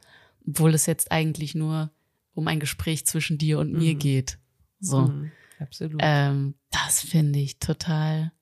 [0.47, 1.91] obwohl es jetzt eigentlich nur
[2.35, 3.99] um ein Gespräch zwischen dir und mir Mhm.
[4.01, 4.39] geht.
[4.81, 5.03] So.
[5.03, 5.31] Mhm,
[5.61, 6.01] absolut.
[6.03, 8.33] Ähm, das finde ich total,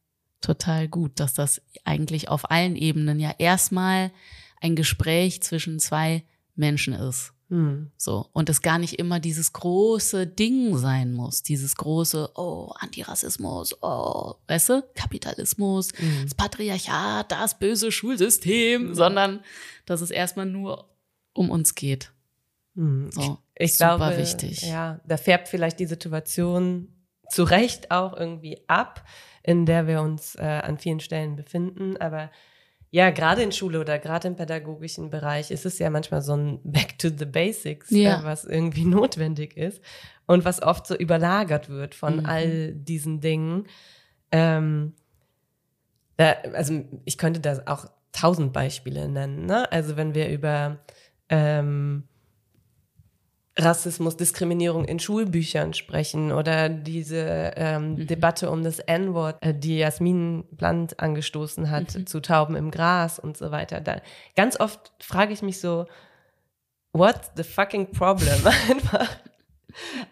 [0.41, 4.11] total gut, dass das eigentlich auf allen Ebenen ja erstmal
[4.61, 6.25] ein Gespräch zwischen zwei
[6.55, 7.33] Menschen ist.
[7.49, 7.91] Mhm.
[7.97, 8.29] So.
[8.33, 11.43] Und es gar nicht immer dieses große Ding sein muss.
[11.43, 16.23] Dieses große, oh, Antirassismus, oh, weißt du, Kapitalismus, Mhm.
[16.25, 19.41] das Patriarchat, das böse Schulsystem, sondern
[19.85, 20.89] dass es erstmal nur
[21.33, 22.13] um uns geht.
[22.75, 23.11] Mhm.
[23.11, 23.39] So.
[23.57, 24.63] Ich Super glaube, wichtig.
[24.63, 26.89] Ja, da färbt vielleicht die Situation
[27.31, 29.05] zu Recht auch irgendwie ab,
[29.43, 31.97] in der wir uns äh, an vielen Stellen befinden.
[31.97, 32.31] Aber
[32.91, 36.61] ja, gerade in Schule oder gerade im pädagogischen Bereich ist es ja manchmal so ein
[36.65, 38.21] Back to the Basics, Ja.
[38.21, 39.81] äh, was irgendwie notwendig ist
[40.27, 42.27] und was oft so überlagert wird von Mhm.
[42.27, 43.67] all diesen Dingen.
[44.33, 44.95] Ähm,
[46.17, 49.47] da, also ich könnte da auch tausend Beispiele nennen.
[49.47, 49.71] Ne?
[49.73, 50.79] Also wenn wir über
[51.29, 52.05] ähm,
[53.59, 58.07] Rassismus, Diskriminierung in Schulbüchern sprechen oder diese ähm, Mhm.
[58.07, 62.07] Debatte um das N-Wort, äh, die Jasmin Bland angestoßen hat, Mhm.
[62.07, 63.81] zu Tauben im Gras und so weiter.
[63.81, 64.01] Da,
[64.37, 65.87] ganz oft frage ich mich so,
[66.93, 68.39] what's the fucking problem?
[68.71, 69.09] Einfach,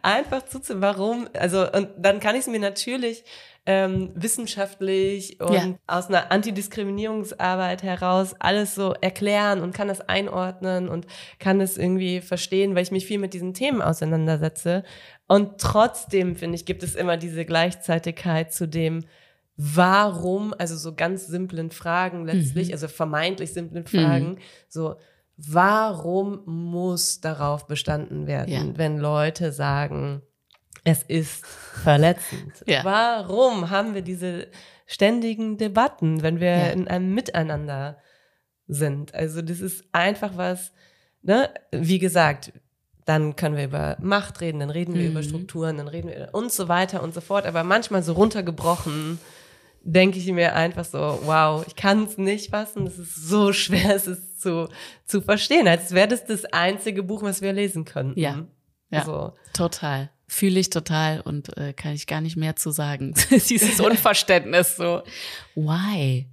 [0.02, 1.28] einfach zuzu, warum?
[1.34, 3.24] Also, und dann kann ich es mir natürlich
[3.66, 5.74] ähm, wissenschaftlich und Ja.
[5.86, 11.06] aus einer Antidiskriminierungsarbeit heraus alles so erklären und kann das einordnen und
[11.38, 14.84] kann es irgendwie verstehen, weil ich mich viel mit diesen Themen auseinandersetze.
[15.26, 19.04] Und trotzdem, finde ich, gibt es immer diese Gleichzeitigkeit zu dem,
[19.56, 22.72] warum, also so ganz simplen Fragen letztlich, Mhm.
[22.74, 24.38] also vermeintlich simplen Fragen,
[24.68, 24.96] so,
[25.38, 28.62] warum muss darauf bestanden werden, Ja.
[28.78, 30.22] wenn Leute sagen,
[30.84, 32.52] es ist verletzend?
[32.66, 32.84] Ja.
[32.84, 34.48] Warum haben wir diese
[34.86, 36.66] ständigen Debatten, wenn wir Ja.
[36.70, 37.98] in einem Miteinander
[38.66, 39.14] sind?
[39.14, 40.72] Also das ist einfach was,
[41.22, 42.52] ne, wie gesagt,
[43.04, 45.10] dann können wir über Macht reden, dann reden wir Mhm.
[45.12, 47.46] über Strukturen, dann reden wir und so weiter und so fort.
[47.46, 49.18] Aber manchmal so runtergebrochen
[49.82, 53.94] denke ich mir einfach so, wow, ich kann es nicht fassen, es ist so schwer,
[53.96, 54.68] es ist zu,
[55.04, 58.12] zu verstehen, als wäre das das einzige Buch, was wir lesen können.
[58.16, 58.46] Ja.
[58.90, 59.04] Ja.
[59.04, 59.32] So.
[59.52, 60.10] Total.
[60.26, 63.14] Fühle ich total und äh, kann ich gar nicht mehr zu sagen.
[63.30, 65.02] Dieses Unverständnis so.
[65.54, 66.28] Why?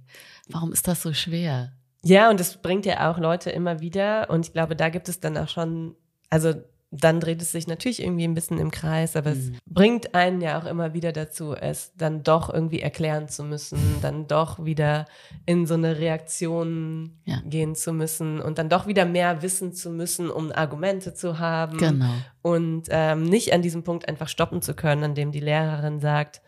[0.48, 1.72] Warum ist das so schwer?
[2.02, 4.30] Ja, und es bringt ja auch Leute immer wieder.
[4.30, 5.96] Und ich glaube, da gibt es dann auch schon,
[6.30, 6.54] also
[6.90, 9.36] dann dreht es sich natürlich irgendwie ein bisschen im Kreis, aber mhm.
[9.36, 13.78] es bringt einen ja auch immer wieder dazu, es dann doch irgendwie erklären zu müssen,
[14.02, 15.06] dann doch wieder
[15.46, 17.40] in so eine Reaktion ja.
[17.44, 21.78] gehen zu müssen und dann doch wieder mehr wissen zu müssen, um Argumente zu haben.
[21.78, 22.12] Genau.
[22.42, 26.40] Und ähm, nicht an diesem Punkt einfach stoppen zu können, an dem die Lehrerin sagt,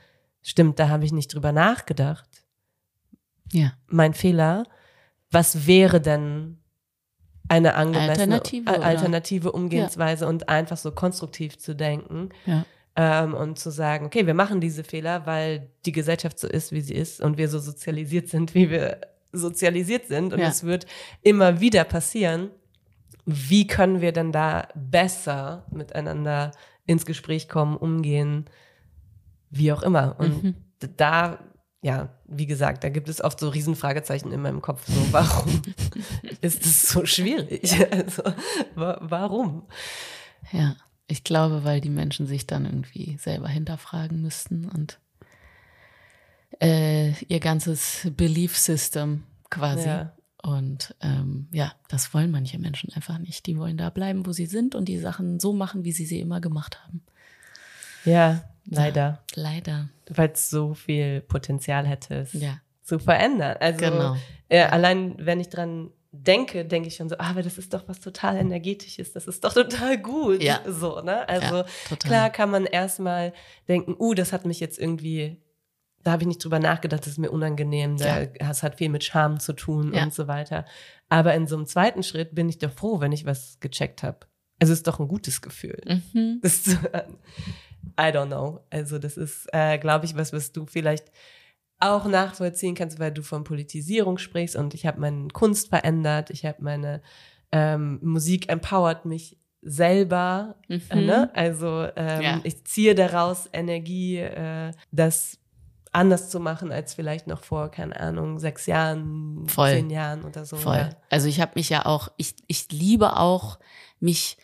[0.43, 2.29] stimmt, da habe ich nicht drüber nachgedacht.
[3.53, 3.73] Ja.
[3.89, 4.65] Mein Fehler.
[5.31, 6.59] Was wäre denn
[7.49, 10.31] eine angemessene alternative, alternative Umgehensweise ja.
[10.31, 12.31] und einfach so konstruktiv zu denken.
[12.47, 12.65] Ja.
[12.97, 16.81] Ähm, und zu sagen, okay, wir machen diese Fehler, weil die Gesellschaft so ist, wie
[16.81, 19.01] sie ist und wir so sozialisiert sind, wie wir
[19.33, 20.87] sozialisiert sind und es wird
[21.23, 22.51] immer wieder passieren.
[23.25, 26.51] Wie können wir denn da besser miteinander
[26.87, 28.47] ins Gespräch kommen, umgehen,
[29.51, 30.17] wie auch immer?
[30.19, 30.55] Und mhm.
[30.97, 31.39] da
[31.81, 34.85] ja, wie gesagt, da gibt es oft so Riesenfragezeichen in meinem Kopf.
[34.87, 35.63] So, warum
[36.41, 37.73] ist es so schwierig?
[37.91, 38.23] Also,
[38.75, 39.63] wa warum?
[40.53, 40.77] Ja,
[41.07, 44.99] ich glaube, weil die Menschen sich dann irgendwie selber hinterfragen müssten und
[46.61, 49.87] äh, ihr ganzes Belief System quasi.
[49.87, 50.13] Ja.
[50.43, 53.47] Und ähm, ja, das wollen manche Menschen einfach nicht.
[53.47, 56.21] Die wollen da bleiben, wo sie sind und die Sachen so machen, wie sie sie
[56.21, 57.03] immer gemacht haben.
[58.05, 59.23] Ja, Leider.
[59.35, 59.89] Ja, leider.
[60.09, 62.61] Weil es so viel Potenzial hätte, es ja.
[62.83, 63.57] zu verändern.
[63.61, 64.17] Also genau.
[64.49, 67.87] äh, allein, wenn ich dran denke, denke ich schon so, ah, aber das ist doch
[67.87, 70.43] was total energetisches, das ist doch total gut.
[70.43, 70.61] Ja.
[70.67, 71.29] So, ne?
[71.29, 73.33] Also ja, klar kann man erstmal
[73.69, 75.41] denken, uh, das hat mich jetzt irgendwie,
[76.03, 79.05] da habe ich nicht drüber nachgedacht, das ist mir unangenehm, da, das hat viel mit
[79.05, 80.03] Scham zu tun ja.
[80.03, 80.65] und so weiter.
[81.09, 84.21] Aber in so einem zweiten Schritt bin ich doch froh, wenn ich was gecheckt habe.
[84.61, 85.81] Also ist doch ein gutes Gefühl.
[86.13, 86.41] Mhm.
[86.43, 87.17] Das zu hören.
[87.99, 88.61] I don't know.
[88.71, 91.11] Also das ist, äh, glaube ich, was, was du vielleicht
[91.81, 96.45] auch nachvollziehen kannst, weil du von Politisierung sprichst und ich habe meine Kunst verändert, ich
[96.45, 97.03] habe meine
[97.53, 100.57] ähm, Musik empowert mich selber.
[100.69, 100.83] Mhm.
[100.91, 101.31] Äh, ne?
[101.35, 102.41] Also ähm, ja.
[102.43, 105.39] ich ziehe daraus Energie, äh, das
[105.93, 109.71] anders zu machen als vielleicht noch vor, keine Ahnung, sechs Jahren, Voll.
[109.71, 110.57] zehn Jahren oder so.
[110.57, 110.77] Voll.
[110.77, 110.91] Ja.
[111.11, 113.59] Also ich habe mich ja auch, ich, ich liebe auch,
[114.01, 114.37] mich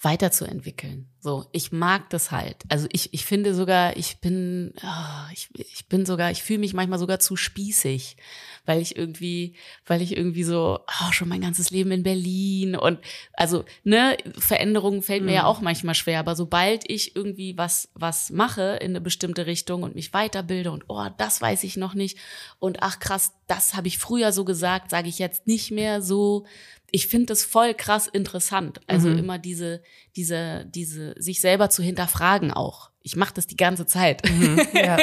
[0.00, 1.08] weiterzuentwickeln.
[1.18, 2.58] So, ich mag das halt.
[2.68, 6.72] Also ich, ich finde sogar, ich bin, oh, ich, ich bin sogar, ich fühle mich
[6.72, 8.16] manchmal sogar zu spießig,
[8.64, 9.54] weil ich irgendwie,
[9.86, 13.00] weil ich irgendwie so, oh, schon mein ganzes Leben in Berlin und
[13.32, 15.36] also, ne, Veränderungen fällt mir mhm.
[15.36, 19.82] ja auch manchmal schwer, aber sobald ich irgendwie was, was mache in eine bestimmte Richtung
[19.82, 22.18] und mich weiterbilde und oh, das weiß ich noch nicht
[22.60, 26.44] und ach krass, das habe ich früher so gesagt, sage ich jetzt nicht mehr so,
[26.90, 28.80] ich finde das voll krass interessant.
[28.86, 29.18] Also mhm.
[29.18, 29.82] immer diese,
[30.14, 32.90] diese, diese, sich selber zu hinterfragen auch.
[33.02, 34.28] Ich mache das die ganze Zeit.
[34.28, 34.60] Mhm.
[34.72, 34.98] Ja.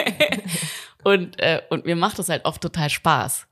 [1.04, 3.48] und, äh, und mir macht das halt oft total Spaß.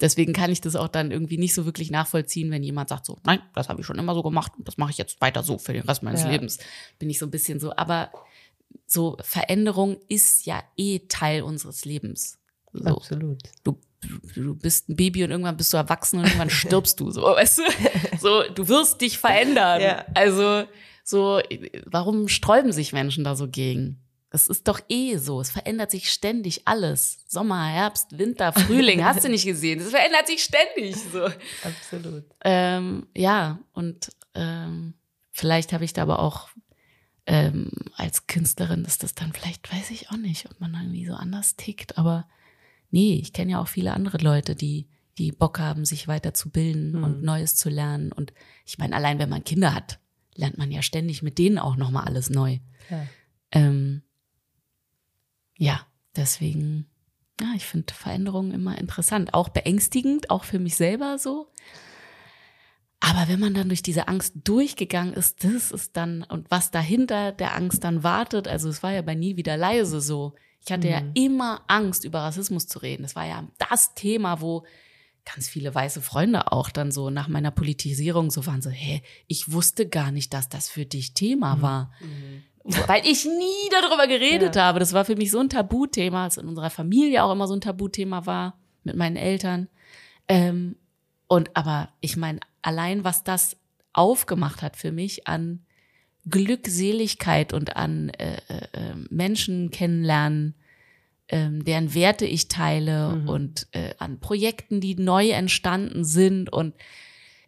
[0.00, 3.18] Deswegen kann ich das auch dann irgendwie nicht so wirklich nachvollziehen, wenn jemand sagt so,
[3.24, 5.58] nein, das habe ich schon immer so gemacht und das mache ich jetzt weiter so
[5.58, 6.30] für den Rest meines ja.
[6.30, 6.58] Lebens.
[6.98, 8.12] Bin ich so ein bisschen so, aber
[8.86, 12.38] so Veränderung ist ja eh Teil unseres Lebens.
[12.72, 12.96] So.
[12.96, 13.42] Absolut.
[13.64, 13.80] Du
[14.34, 17.58] du bist ein Baby und irgendwann bist du erwachsen und irgendwann stirbst du, so, weißt
[17.58, 17.62] du?
[18.20, 19.80] So, du wirst dich verändern.
[19.80, 20.04] Ja.
[20.14, 20.64] Also,
[21.08, 21.40] so,
[21.86, 24.02] warum sträuben sich Menschen da so gegen?
[24.30, 25.40] Es ist doch eh so.
[25.40, 27.24] Es verändert sich ständig alles.
[27.26, 29.80] Sommer, Herbst, Winter, Frühling, hast du nicht gesehen.
[29.80, 31.24] Es verändert sich ständig so.
[31.64, 32.24] Absolut.
[32.44, 34.94] Ähm, ja, und ähm,
[35.30, 36.48] vielleicht habe ich da aber auch
[37.26, 41.14] ähm, als Künstlerin, dass das dann vielleicht, weiß ich auch nicht, ob man irgendwie so
[41.14, 42.26] anders tickt, aber
[42.90, 44.88] Nee, ich kenne ja auch viele andere Leute, die,
[45.18, 47.04] die Bock haben, sich weiterzubilden mhm.
[47.04, 48.12] und Neues zu lernen.
[48.12, 48.32] Und
[48.64, 50.00] ich meine, allein wenn man Kinder hat,
[50.38, 52.58] lernt man ja ständig mit denen auch nochmal alles neu.
[52.88, 53.06] Ja,
[53.52, 54.02] ähm,
[55.56, 55.86] ja
[56.16, 56.86] deswegen,
[57.40, 59.34] ja, ich finde Veränderungen immer interessant.
[59.34, 61.50] Auch beängstigend, auch für mich selber so.
[63.00, 67.32] Aber wenn man dann durch diese Angst durchgegangen ist, das ist dann, und was dahinter
[67.32, 70.34] der Angst dann wartet, also es war ja bei nie wieder leise so.
[70.64, 70.92] Ich hatte mhm.
[70.92, 73.02] ja immer Angst, über Rassismus zu reden.
[73.02, 74.64] Das war ja das Thema, wo
[75.34, 79.52] ganz viele weiße Freunde auch dann so nach meiner Politisierung so waren so, hä, ich
[79.52, 81.62] wusste gar nicht, dass das für dich Thema mhm.
[81.62, 81.92] war.
[82.00, 82.44] Mhm.
[82.86, 84.64] Weil ich nie darüber geredet ja.
[84.64, 84.78] habe.
[84.78, 87.60] Das war für mich so ein Tabuthema, als in unserer Familie auch immer so ein
[87.60, 89.68] Tabuthema war, mit meinen Eltern.
[90.28, 90.76] Ähm,
[91.28, 93.56] und aber ich meine, allein was das
[93.92, 95.64] aufgemacht hat für mich an
[96.28, 100.54] Glückseligkeit und an äh, äh, äh, Menschen kennenlernen,
[101.28, 103.28] ähm, deren Werte ich teile mhm.
[103.28, 106.74] und äh, an Projekten, die neu entstanden sind und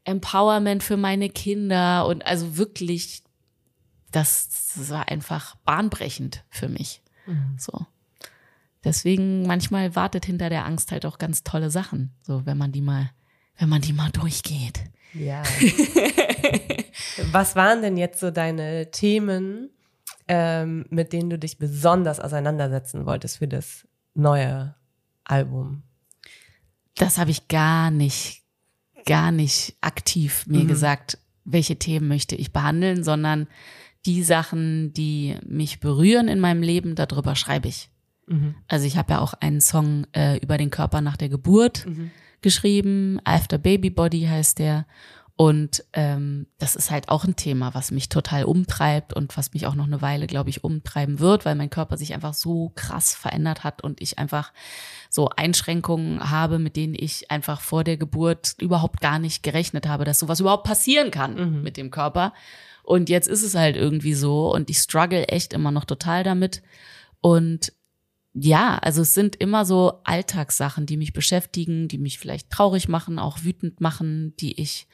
[0.04, 3.22] Empowerment für meine Kinder und also wirklich,
[4.10, 7.02] das, das war einfach bahnbrechend für mich.
[7.26, 7.56] Mhm.
[7.58, 7.86] So.
[8.84, 12.12] deswegen manchmal wartet hinter der Angst halt auch ganz tolle Sachen.
[12.22, 13.10] So, wenn man die mal,
[13.58, 14.80] wenn man die mal durchgeht.
[15.12, 15.42] Ja.
[17.32, 19.70] Was waren denn jetzt so deine Themen,
[20.32, 24.76] ähm, mit denen du dich besonders auseinandersetzen wolltest für das neue
[25.24, 25.82] Album?
[26.94, 28.44] Das habe ich gar nicht,
[29.06, 30.68] gar nicht aktiv mir mhm.
[30.68, 33.48] gesagt, welche Themen möchte ich behandeln, sondern
[34.06, 37.90] die Sachen, die mich berühren in meinem Leben, darüber schreibe ich.
[38.28, 38.54] Mhm.
[38.68, 42.12] Also ich habe ja auch einen Song äh, über den Körper nach der Geburt mhm.
[42.40, 43.18] geschrieben.
[43.24, 44.86] After Baby Body heißt der.
[45.40, 49.66] Und ähm, das ist halt auch ein Thema, was mich total umtreibt und was mich
[49.66, 53.14] auch noch eine Weile, glaube ich, umtreiben wird, weil mein Körper sich einfach so krass
[53.14, 54.52] verändert hat und ich einfach
[55.08, 60.04] so Einschränkungen habe, mit denen ich einfach vor der Geburt überhaupt gar nicht gerechnet habe,
[60.04, 61.62] dass sowas überhaupt passieren kann mhm.
[61.62, 62.34] mit dem Körper.
[62.82, 66.60] Und jetzt ist es halt irgendwie so und ich struggle echt immer noch total damit.
[67.22, 67.72] Und
[68.34, 73.18] ja, also es sind immer so Alltagssachen, die mich beschäftigen, die mich vielleicht traurig machen,
[73.18, 74.86] auch wütend machen, die ich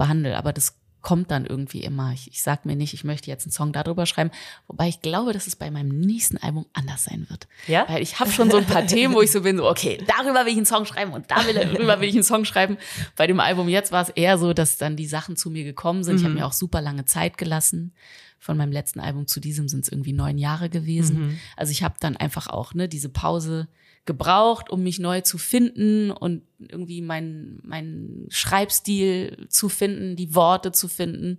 [0.00, 0.36] behandle.
[0.36, 2.12] Aber das kommt dann irgendwie immer.
[2.12, 4.30] Ich, ich sag mir nicht, ich möchte jetzt einen Song darüber schreiben,
[4.66, 7.48] wobei ich glaube, dass es bei meinem nächsten Album anders sein wird.
[7.66, 7.86] Ja?
[7.88, 10.44] Weil ich habe schon so ein paar Themen, wo ich so bin, so, okay, darüber
[10.44, 12.76] will ich einen Song schreiben und darüber will ich einen Song schreiben.
[13.16, 16.04] Bei dem Album jetzt war es eher so, dass dann die Sachen zu mir gekommen
[16.04, 16.14] sind.
[16.14, 16.18] Mhm.
[16.18, 17.92] Ich habe mir auch super lange Zeit gelassen.
[18.38, 21.18] Von meinem letzten Album zu diesem sind es irgendwie neun Jahre gewesen.
[21.18, 21.38] Mhm.
[21.56, 23.68] Also ich habe dann einfach auch ne diese Pause
[24.10, 30.72] gebraucht, um mich neu zu finden und irgendwie meinen mein Schreibstil zu finden, die Worte
[30.72, 31.38] zu finden.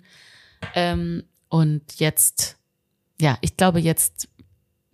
[0.74, 2.56] Ähm, und jetzt,
[3.20, 4.30] ja, ich glaube jetzt,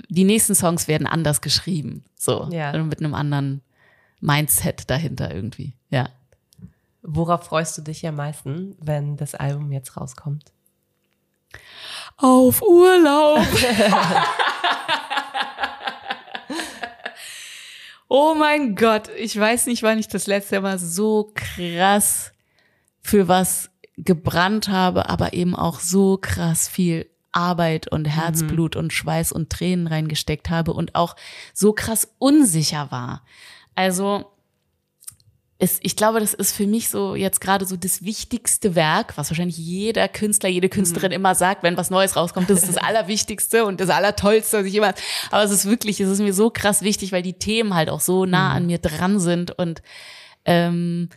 [0.10, 2.04] die nächsten Songs werden anders geschrieben.
[2.16, 2.50] So.
[2.52, 2.76] Ja.
[2.84, 3.62] Mit einem anderen
[4.22, 5.74] Mindset dahinter irgendwie.
[5.92, 6.10] Ja.
[7.04, 10.52] Worauf freust du dich am meisten, wenn das Album jetzt rauskommt?
[12.18, 13.46] Auf Urlaub.
[18.10, 22.32] Oh mein Gott, ich weiß nicht, wann ich das letzte Mal so krass
[23.02, 28.82] für was gebrannt habe, aber eben auch so krass viel Arbeit und Herzblut mhm.
[28.82, 31.16] und Schweiß und Tränen reingesteckt habe und auch
[31.54, 33.24] so krass unsicher war.
[33.76, 34.32] Also
[35.60, 39.32] ist, ich glaube, das ist für mich so jetzt gerade so das wichtigste Werk, was
[39.32, 41.16] wahrscheinlich jeder Künstler, jede Künstlerin mhm.
[41.16, 44.76] immer sagt, wenn was Neues rauskommt, das ist das Allerwichtigste und das Allertollste, was ich
[44.76, 44.94] immer,
[45.32, 48.02] aber es ist wirklich, es ist mir so krass wichtig, weil die Themen halt auch
[48.02, 48.68] so nah an mhm.
[48.68, 49.82] mir dran sind und,
[50.46, 51.10] ähm,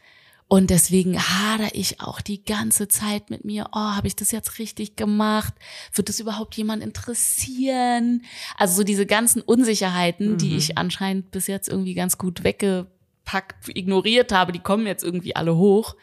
[0.48, 4.58] und deswegen hader ich auch die ganze Zeit mit mir, oh, habe ich das jetzt
[4.58, 5.54] richtig gemacht?
[5.94, 8.24] Wird das überhaupt jemand interessieren?
[8.56, 10.38] Also so diese ganzen Unsicherheiten, mhm.
[10.38, 12.88] die ich anscheinend bis jetzt irgendwie ganz gut wegge
[13.30, 15.96] gepackt, ignoriert habe, die kommen jetzt irgendwie alle hoch.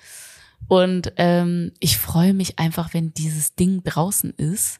[0.67, 4.79] Und ähm, ich freue mich einfach, wenn dieses Ding draußen ist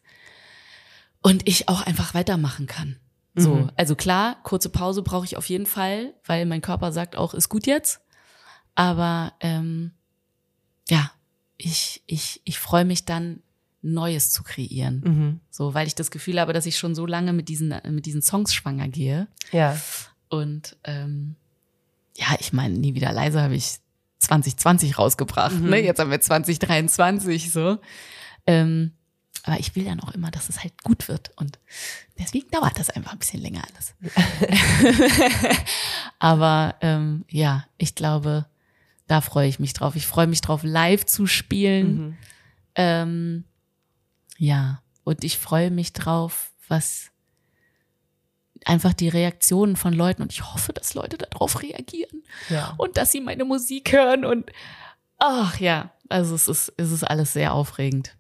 [1.21, 2.97] und ich auch einfach weitermachen kann.
[3.35, 3.71] So, mhm.
[3.75, 7.49] also klar, kurze Pause brauche ich auf jeden Fall, weil mein Körper sagt auch, ist
[7.49, 8.01] gut jetzt.
[8.73, 9.91] Aber ähm,
[10.89, 11.11] ja,
[11.57, 13.41] ich, ich, ich freue mich dann,
[13.83, 15.01] Neues zu kreieren.
[15.05, 15.39] Mhm.
[15.51, 18.23] So, weil ich das Gefühl habe, dass ich schon so lange mit diesen, mit diesen
[18.23, 19.27] Songs schwanger gehe.
[19.51, 19.79] Ja.
[20.29, 21.35] Und ähm,
[22.17, 23.77] ja, ich meine, nie wieder leise habe ich
[24.19, 25.59] 2020 rausgebracht.
[25.59, 25.69] Mhm.
[25.69, 25.83] Ne?
[25.83, 27.77] Jetzt haben wir 2023 so.
[28.47, 28.91] Ähm,
[29.43, 31.31] aber ich will dann auch immer, dass es halt gut wird.
[31.37, 31.59] Und
[32.17, 33.93] deswegen dauert das einfach ein bisschen länger alles.
[36.19, 38.47] aber ähm, ja, ich glaube,
[39.05, 39.95] da freue ich mich drauf.
[39.95, 41.95] Ich freue mich drauf, live zu spielen.
[41.97, 42.17] Mhm.
[42.75, 43.43] Ähm,
[44.37, 47.11] ja, und ich freue mich drauf, was
[48.67, 52.73] einfach die Reaktionen von Leuten und ich hoffe, dass Leute darauf reagieren ja.
[52.77, 54.51] und dass sie meine Musik hören und
[55.17, 58.15] ach ja, also es ist, es ist alles sehr aufregend.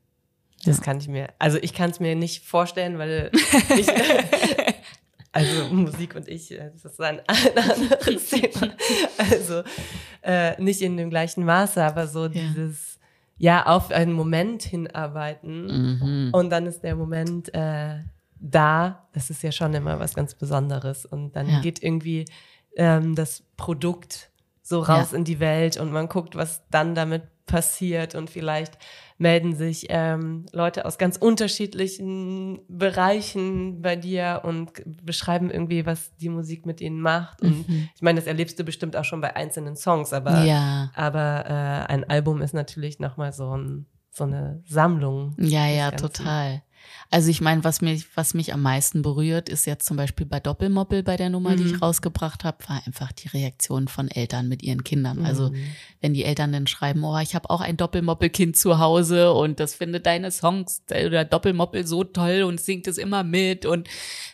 [0.65, 0.83] Das ja.
[0.83, 3.31] kann ich mir, also ich kann es mir nicht vorstellen, weil
[3.77, 3.87] ich,
[5.31, 8.73] also Musik und ich, äh, das ist ein, ein anderes Thema.
[9.17, 9.63] Also
[10.23, 12.29] äh, nicht in dem gleichen Maße, aber so ja.
[12.29, 12.99] dieses
[13.37, 16.29] ja auf einen Moment hinarbeiten mhm.
[16.33, 17.99] und dann ist der Moment äh,
[18.39, 21.05] da, das ist ja schon immer was ganz Besonderes.
[21.05, 21.61] Und dann ja.
[21.61, 22.25] geht irgendwie
[22.75, 24.31] ähm, das Produkt
[24.61, 25.17] so raus ja.
[25.17, 28.77] in die Welt und man guckt, was dann damit passiert und vielleicht
[29.17, 34.73] melden sich ähm, Leute aus ganz unterschiedlichen Bereichen bei dir und
[35.03, 37.41] beschreiben irgendwie, was die Musik mit ihnen macht.
[37.41, 37.89] Und mhm.
[37.95, 40.91] ich meine, das erlebst du bestimmt auch schon bei einzelnen Songs, aber, ja.
[40.93, 45.33] aber äh, ein Album ist natürlich nochmal so, ein, so eine Sammlung.
[45.39, 46.61] Ja, ja, total.
[47.09, 50.39] Also ich meine, was mich, was mich am meisten berührt, ist jetzt zum Beispiel bei
[50.39, 51.57] Doppelmoppel bei der Nummer, mhm.
[51.57, 51.79] die ich mhm.
[51.79, 55.25] rausgebracht habe, war einfach die Reaktion von Eltern mit ihren Kindern.
[55.25, 55.55] Also mhm.
[56.01, 59.73] wenn die Eltern dann schreiben, oh, ich habe auch ein Doppelmoppelkind zu Hause und das
[59.75, 63.65] findet deine Songs oder Doppelmoppel so toll und singt es immer mit.
[63.65, 63.87] Und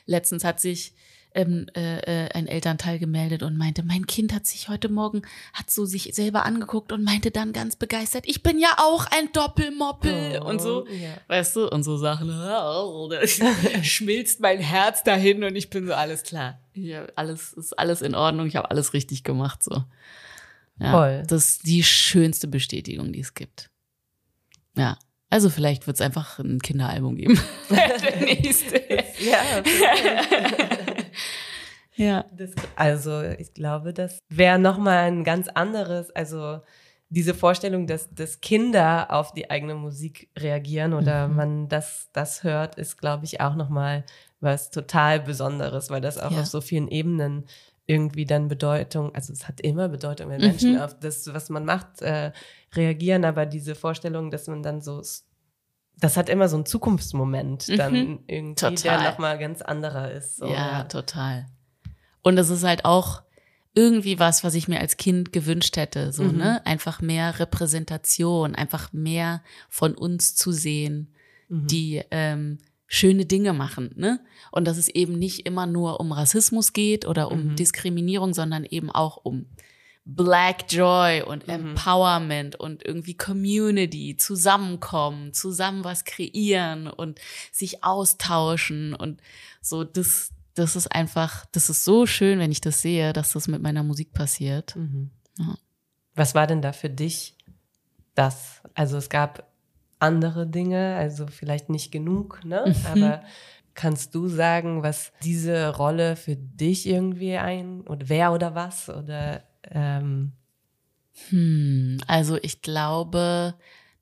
[0.06, 0.94] letztens hat sich
[1.36, 5.24] ähm, äh, ein Elternteil gemeldet und meinte, mein Kind hat sich heute Morgen,
[5.54, 9.32] hat so sich selber angeguckt und meinte dann ganz begeistert, ich bin ja auch ein
[9.34, 11.16] Doppelmoppel oh, und so, ja.
[11.28, 13.26] weißt du, und so Sachen, oh, da
[13.84, 18.16] schmilzt mein Herz dahin und ich bin so, alles klar, ja, alles ist alles in
[18.16, 19.84] Ordnung, ich habe alles richtig gemacht, so.
[20.80, 21.24] Ja, Voll.
[21.28, 23.70] Das ist die schönste Bestätigung, die es gibt.
[24.76, 24.98] Ja.
[25.30, 27.40] Also vielleicht wird es einfach ein Kinderalbum geben.
[27.72, 28.84] Der nächste.
[29.20, 29.64] ja.
[31.96, 32.26] Ja.
[32.36, 36.62] Das, also ich glaube, das wäre nochmal ein ganz anderes, also
[37.10, 41.36] diese Vorstellung, dass, dass Kinder auf die eigene Musik reagieren oder mhm.
[41.36, 44.04] man das, das hört, ist, glaube ich, auch nochmal
[44.40, 46.42] was total Besonderes, weil das auch ja.
[46.42, 47.46] auf so vielen Ebenen
[47.86, 50.82] irgendwie dann Bedeutung, also es hat immer Bedeutung, wenn Menschen mhm.
[50.82, 52.32] auf das, was man macht, äh,
[52.74, 55.02] reagieren, aber diese Vorstellung, dass man dann so,
[56.00, 57.78] das hat immer so einen Zukunftsmoment, mhm.
[57.78, 59.00] dann irgendwie, total.
[59.00, 60.38] der nochmal ganz anderer ist.
[60.38, 61.46] So, ja, total.
[62.24, 63.22] Und es ist halt auch
[63.76, 66.38] irgendwie was, was ich mir als Kind gewünscht hätte, so, mhm.
[66.38, 66.66] ne?
[66.66, 71.14] Einfach mehr Repräsentation, einfach mehr von uns zu sehen,
[71.50, 71.68] mhm.
[71.68, 72.58] die, ähm,
[72.94, 74.20] schöne Dinge machen, ne?
[74.52, 77.56] Und dass es eben nicht immer nur um Rassismus geht oder um mhm.
[77.56, 79.48] Diskriminierung, sondern eben auch um
[80.06, 81.54] Black Joy und mhm.
[81.54, 87.20] Empowerment und irgendwie Community, zusammenkommen, zusammen was kreieren und
[87.52, 89.22] sich austauschen und
[89.60, 93.48] so, das, das ist einfach, das ist so schön, wenn ich das sehe, dass das
[93.48, 94.76] mit meiner Musik passiert.
[94.76, 95.10] Mhm.
[95.38, 95.56] Ja.
[96.16, 97.38] Was war denn da für dich
[98.14, 98.62] das?
[98.76, 99.52] Also es gab
[100.00, 102.64] andere Dinge, also vielleicht nicht genug, ne?
[102.68, 102.86] Mhm.
[102.86, 103.24] Aber
[103.74, 109.44] kannst du sagen, was diese Rolle für dich irgendwie ein oder wer oder was oder
[109.72, 110.34] ähm
[111.30, 113.56] hm, also ich glaube,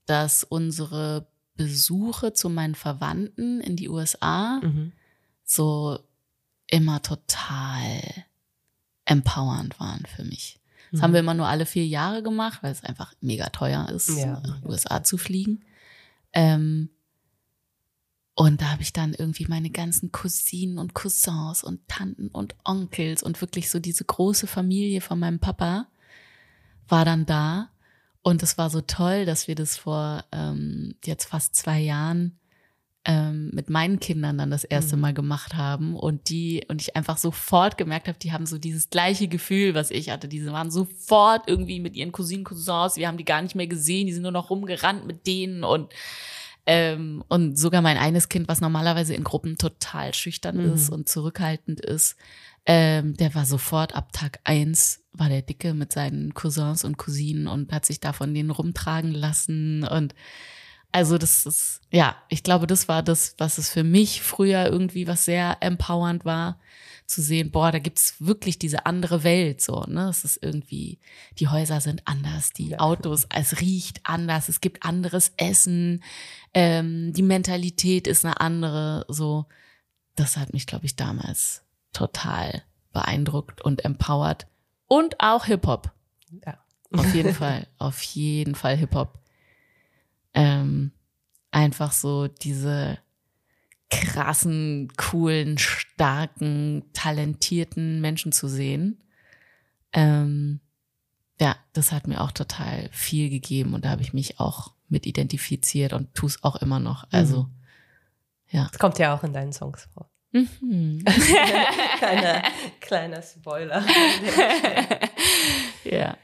[0.06, 4.94] dass unsere Besuche zu meinen Verwandten in die USA mhm.
[5.44, 6.00] so
[6.72, 8.02] immer total
[9.06, 10.60] empowernd waren für mich.
[10.92, 11.04] Das mhm.
[11.04, 14.42] haben wir immer nur alle vier Jahre gemacht, weil es einfach mega teuer ist, ja.
[14.66, 15.64] USA zu fliegen.
[16.34, 16.90] Ähm,
[18.34, 23.22] und da habe ich dann irgendwie meine ganzen Cousinen und Cousins und Tanten und Onkels
[23.22, 25.88] und wirklich so diese große Familie von meinem Papa
[26.88, 27.70] war dann da.
[28.24, 32.40] Und es war so toll, dass wir das vor ähm, jetzt fast zwei Jahren
[33.04, 35.02] ähm, mit meinen Kindern dann das erste mhm.
[35.02, 38.90] Mal gemacht haben und die und ich einfach sofort gemerkt habe, die haben so dieses
[38.92, 40.28] gleiche Gefühl, was ich hatte.
[40.28, 44.06] Diese waren sofort irgendwie mit ihren Cousinen, Cousins, wir haben die gar nicht mehr gesehen,
[44.06, 45.92] die sind nur noch rumgerannt mit denen und
[46.68, 50.74] ähm, und sogar mein eines Kind, was normalerweise in Gruppen total schüchtern mhm.
[50.74, 52.16] ist und zurückhaltend ist,
[52.68, 57.48] ähm, der war sofort ab Tag eins war der Dicke mit seinen Cousins und Cousinen
[57.48, 60.14] und hat sich da von denen rumtragen lassen und
[60.92, 65.08] also das ist, ja, ich glaube, das war das, was es für mich früher irgendwie
[65.08, 66.60] was sehr empowernd war,
[67.06, 70.08] zu sehen, boah, da gibt's wirklich diese andere Welt, so, ne?
[70.10, 71.00] Es ist irgendwie,
[71.40, 72.80] die Häuser sind anders, die ja.
[72.80, 76.04] Autos, es riecht anders, es gibt anderes Essen,
[76.54, 79.46] ähm, die Mentalität ist eine andere, so.
[80.16, 81.64] Das hat mich, glaube ich, damals
[81.94, 84.48] total beeindruckt und empowert.
[84.88, 85.92] Und auch Hip-Hop.
[86.46, 86.58] Ja.
[86.92, 89.21] Auf jeden Fall, auf jeden Fall Hip-Hop
[90.34, 90.92] ähm,
[91.52, 92.98] einfach so diese
[93.90, 99.04] krassen, coolen, starken, talentierten Menschen zu sehen.
[99.94, 100.62] Ähm,
[101.40, 105.06] ja, das hat mir auch total viel gegeben und da habe ich mich auch mit
[105.06, 107.06] identifiziert und tue es auch immer noch.
[107.12, 107.56] Also, mhm.
[108.50, 108.68] ja.
[108.72, 110.10] Das kommt ja auch in deinen Songs vor.
[110.32, 111.04] Mhm.
[111.98, 112.44] kleiner,
[112.80, 113.84] kleiner Spoiler.
[115.84, 116.18] ja.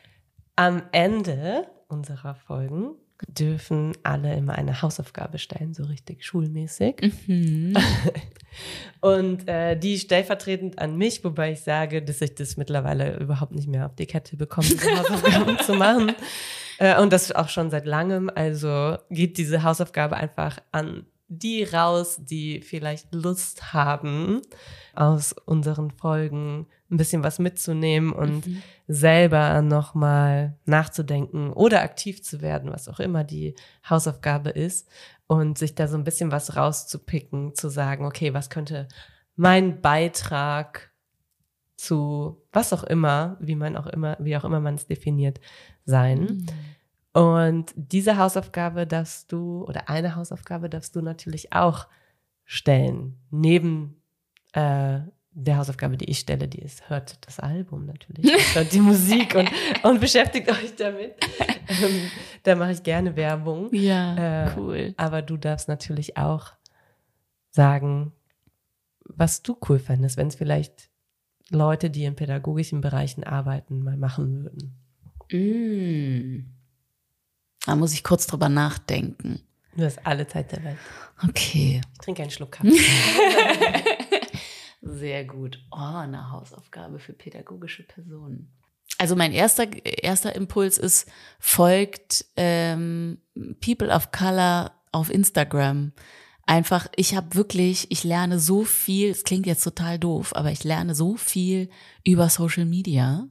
[0.55, 2.95] Am Ende unserer Folgen
[3.27, 7.13] dürfen alle immer eine Hausaufgabe stellen, so richtig schulmäßig.
[7.27, 7.75] Mhm.
[9.01, 13.67] und äh, die stellvertretend an mich, wobei ich sage, dass ich das mittlerweile überhaupt nicht
[13.67, 16.13] mehr auf die Kette bekomme, diese Hausaufgaben zu machen.
[16.77, 18.29] Äh, und das auch schon seit langem.
[18.33, 24.41] Also geht diese Hausaufgabe einfach an die raus, die vielleicht Lust haben,
[24.93, 28.61] aus unseren Folgen ein bisschen was mitzunehmen und mhm.
[28.87, 33.55] selber nochmal nachzudenken oder aktiv zu werden, was auch immer die
[33.89, 34.89] Hausaufgabe ist
[35.27, 38.87] und sich da so ein bisschen was rauszupicken, zu sagen, okay, was könnte
[39.35, 40.91] mein Beitrag
[41.75, 45.39] zu was auch immer, wie man auch immer, wie auch immer man es definiert,
[45.85, 46.21] sein.
[46.21, 46.45] Mhm.
[47.21, 51.87] Und diese Hausaufgabe darfst du, oder eine Hausaufgabe darfst du natürlich auch
[52.45, 53.19] stellen.
[53.29, 54.01] Neben
[54.53, 54.99] äh,
[55.39, 58.25] der Hausaufgabe, die ich stelle, die ist, hört das Album natürlich,
[58.55, 59.49] hört die Musik und,
[59.83, 61.15] und beschäftigt euch damit.
[61.69, 62.09] Ähm,
[62.41, 63.71] da mache ich gerne Werbung.
[63.71, 64.93] Ja, äh, cool.
[64.97, 66.53] Aber du darfst natürlich auch
[67.51, 68.13] sagen,
[69.05, 70.89] was du cool fandest, wenn es vielleicht
[71.51, 74.75] Leute, die in pädagogischen Bereichen arbeiten, mal machen würden?
[75.31, 76.45] Mm.
[77.65, 79.41] Da muss ich kurz drüber nachdenken.
[79.75, 80.77] Du hast alle Zeit der Welt.
[81.23, 81.81] Okay.
[81.93, 82.71] Ich trinke einen Schluck Kaffee.
[84.87, 85.59] Sehr gut.
[85.71, 88.51] Oh, eine Hausaufgabe für pädagogische Personen.
[88.97, 91.07] Also mein erster, erster Impuls ist,
[91.39, 93.19] folgt ähm,
[93.63, 95.91] People of Color auf Instagram.
[96.45, 100.63] Einfach, ich habe wirklich, ich lerne so viel, es klingt jetzt total doof, aber ich
[100.63, 101.69] lerne so viel
[102.05, 103.27] über Social Media.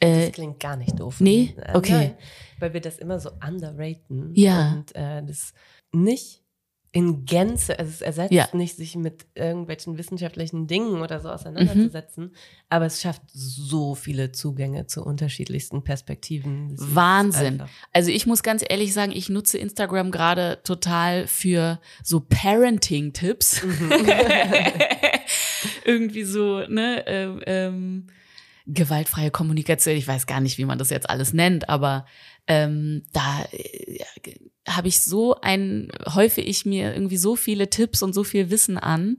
[0.00, 1.20] Das Äh, klingt gar nicht doof.
[1.20, 1.54] nee?
[1.56, 1.92] Äh, Okay.
[1.92, 2.14] nein,
[2.60, 4.32] weil wir das immer so underraten.
[4.34, 4.72] Ja.
[4.74, 5.54] Und äh, das
[5.92, 6.42] nicht
[6.90, 8.48] in Gänze, also es ersetzt Ja.
[8.54, 12.30] nicht, sich mit irgendwelchen wissenschaftlichen Dingen oder so auseinanderzusetzen, Mhm.
[12.70, 16.72] aber es schafft so viele Zugänge zu unterschiedlichsten Perspektiven.
[16.78, 17.62] Wahnsinn.
[17.92, 23.60] Also ich muss ganz ehrlich sagen, ich nutze Instagram gerade total für so Parenting-Tipps.
[25.84, 28.06] Irgendwie so, ne, ähm, ähm,
[28.66, 29.94] gewaltfreie Kommunikation.
[29.96, 32.06] Ich weiß gar nicht, wie man das jetzt alles nennt, aber
[32.48, 34.00] ähm, da äh,
[34.66, 38.78] habe ich so ein, häufe ich mir irgendwie so viele Tipps und so viel Wissen
[38.78, 39.18] an.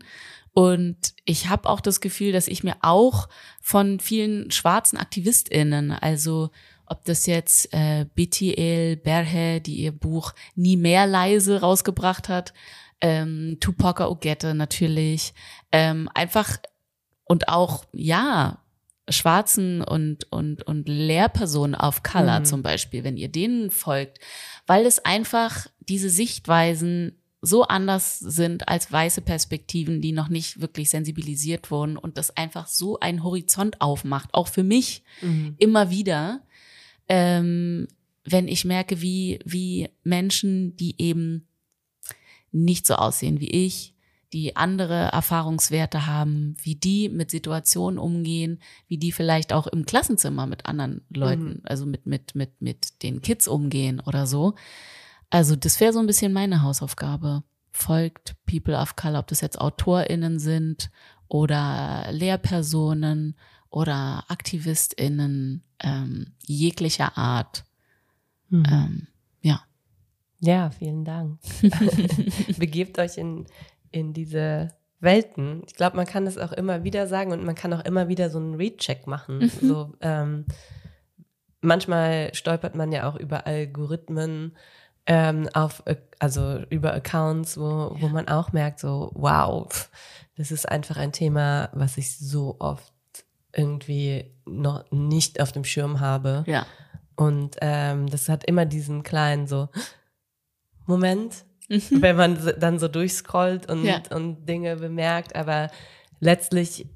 [0.51, 3.29] Und ich habe auch das Gefühl, dass ich mir auch
[3.61, 6.49] von vielen schwarzen AktivistInnen, also
[6.87, 12.53] ob das jetzt äh, BTL Berhe, die ihr Buch Nie mehr leise rausgebracht hat,
[12.99, 15.33] ähm, Tupac Ogette natürlich,
[15.71, 16.57] ähm, einfach
[17.25, 18.57] und auch, ja,
[19.09, 22.45] Schwarzen und, und, und Lehrpersonen auf Color Mhm.
[22.45, 24.19] zum Beispiel, wenn ihr denen folgt,
[24.67, 30.89] weil es einfach diese Sichtweisen so anders sind als weiße Perspektiven, die noch nicht wirklich
[30.89, 35.55] sensibilisiert wurden und das einfach so einen Horizont aufmacht, auch für mich Mhm.
[35.57, 36.41] immer wieder,
[37.07, 37.87] ähm,
[38.25, 41.47] wenn ich merke, wie, wie Menschen, die eben
[42.51, 43.93] nicht so aussehen wie ich,
[44.33, 50.45] die andere Erfahrungswerte haben, wie die mit Situationen umgehen, wie die vielleicht auch im Klassenzimmer
[50.45, 54.53] mit anderen Leuten, also mit, mit, mit, mit den Kids umgehen oder so.
[55.29, 57.43] Also das wäre so ein bisschen meine Hausaufgabe.
[57.71, 60.91] Folgt People of Color, ob das jetzt AutorInnen sind
[61.27, 63.35] oder Lehrpersonen
[63.69, 67.63] oder AktivistInnen ähm, jeglicher Art.
[68.49, 68.65] Mhm.
[68.69, 69.07] Ähm,
[69.41, 69.61] ja.
[70.39, 71.39] Ja, vielen Dank.
[72.57, 73.45] Begebt euch in,
[73.91, 74.69] in diese
[74.99, 75.63] Welten.
[75.67, 78.29] Ich glaube, man kann es auch immer wieder sagen und man kann auch immer wieder
[78.29, 79.49] so einen Recheck machen.
[79.61, 80.45] So, ähm,
[81.61, 84.55] manchmal stolpert man ja auch über Algorithmen,
[85.05, 89.89] ähm, auf, äh, also über Accounts, wo, wo man auch merkt, so, wow,
[90.37, 92.93] das ist einfach ein Thema, was ich so oft
[93.53, 96.43] irgendwie noch nicht auf dem Schirm habe.
[96.45, 96.65] Ja.
[97.15, 99.69] Und ähm, das hat immer diesen kleinen so
[100.85, 102.01] Moment, Mhm.
[102.01, 104.01] wenn man dann so durchscrollt und, Ja.
[104.11, 105.35] und Dinge bemerkt.
[105.35, 105.69] Aber
[106.19, 106.87] letztlich,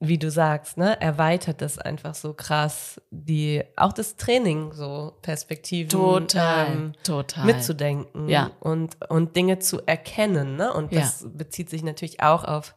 [0.00, 5.88] wie du sagst, ne, erweitert das einfach so krass die, auch das Training so Perspektiven
[5.90, 6.66] Total.
[6.70, 7.46] ähm, total.
[7.46, 8.50] mitzudenken Ja.
[8.60, 10.56] und, und Dinge zu erkennen.
[10.56, 10.72] Ne?
[10.72, 11.00] Und Ja.
[11.00, 12.74] das bezieht sich natürlich auch auf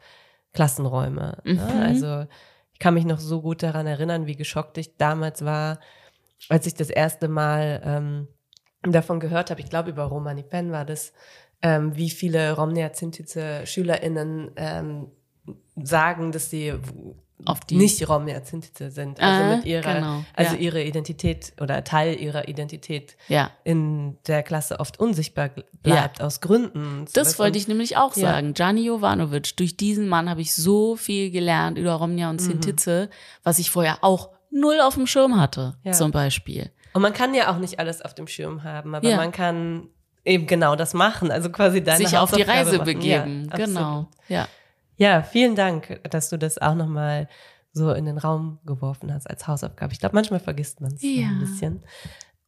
[0.53, 1.37] Klassenräume.
[1.43, 1.55] Mhm.
[1.55, 1.83] Ne?
[1.85, 2.25] Also
[2.73, 5.79] ich kann mich noch so gut daran erinnern, wie geschockt ich damals war,
[6.49, 8.27] als ich das erste Mal ähm,
[8.83, 11.13] davon gehört habe, ich glaube über Romani Pen war das,
[11.62, 15.07] ähm, wie viele Romnea Zintize SchülerInnen ähm,
[15.76, 16.74] sagen, dass sie
[17.72, 19.20] nicht Romnea Zintize sind.
[19.20, 20.62] Also Ah, mit ihrer, genau, also ja.
[20.62, 23.49] ihre Identität oder Teil ihrer Identität Ja.
[23.64, 25.49] in der Klasse oft unsichtbar
[25.82, 27.05] bleibt aus Gründen.
[27.14, 28.34] Das wollte ich nämlich auch Ja.
[28.34, 28.53] sagen.
[28.53, 32.32] Gianni Jovanovic, durch diesen Mann habe ich so viel gelernt über Romnia Mhm.
[32.34, 33.09] und Sintize,
[33.43, 35.93] was ich vorher auch null auf dem Schirm hatte, Ja.
[35.93, 36.70] zum Beispiel.
[36.93, 39.16] Und man kann ja auch nicht alles auf dem Schirm haben, aber Ja.
[39.18, 39.88] man kann
[40.26, 41.32] eben genau das machen.
[41.32, 42.86] Also quasi deine Sich auf die Reise machen.
[42.86, 43.47] begeben.
[43.51, 44.07] Ja, genau.
[44.28, 44.47] Ja.
[44.97, 47.28] Ja, vielen Dank, dass du das auch nochmal
[47.74, 49.93] so in den Raum geworfen hast als Hausaufgabe.
[49.93, 51.28] Ich glaube, manchmal vergisst man es Ja.
[51.30, 51.84] ein bisschen.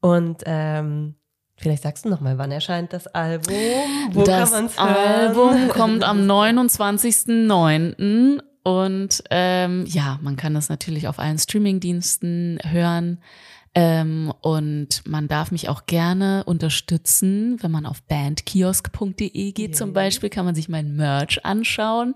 [0.02, 1.16] Und ähm,
[1.56, 3.54] vielleicht sagst du nochmal, wann erscheint das Album?
[4.12, 4.96] Wo das kann man es hören?
[4.96, 8.42] Album kommt am 29.09.
[8.64, 13.22] Und ähm, ja, man kann das natürlich auf allen Streamingdiensten hören.
[13.76, 20.30] Ähm, und man darf mich auch gerne unterstützen, wenn man auf bandkiosk.de geht zum Beispiel,
[20.30, 22.14] kann man sich mein Merch anschauen.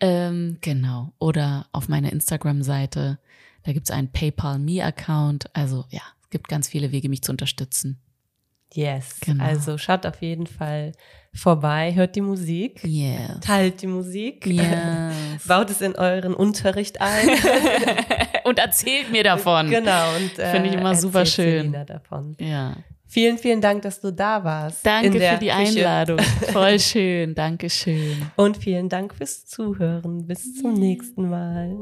[0.00, 1.12] Ähm, genau.
[1.18, 3.18] Oder auf meiner Instagram-Seite,
[3.64, 5.54] da gibt's einen PayPal-Me-Account.
[5.54, 7.98] Also ja, es gibt ganz viele Wege, mich zu unterstützen.
[8.72, 9.16] Yes.
[9.20, 9.44] Genau.
[9.44, 10.92] Also schaut auf jeden Fall
[11.34, 13.40] vorbei, hört die Musik, yes.
[13.40, 14.64] teilt die Musik, yes.
[15.46, 17.28] baut es in euren Unterricht ein
[18.44, 19.70] und erzählt mir davon.
[19.70, 21.76] Genau, und äh, finde ich immer super schön.
[21.86, 22.36] Davon.
[22.38, 22.76] Ja.
[23.10, 24.84] Vielen, vielen Dank, dass du da warst.
[24.84, 25.54] Danke für die Küche.
[25.54, 26.18] Einladung.
[26.52, 28.30] Voll schön, danke schön.
[28.36, 30.26] Und vielen Dank fürs Zuhören.
[30.26, 31.74] Bis zum nächsten Mal.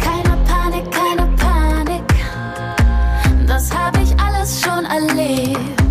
[0.00, 2.02] Keine Panik, keine Panik.
[3.46, 4.11] Das habe ich
[4.42, 5.81] alles schon erlebt.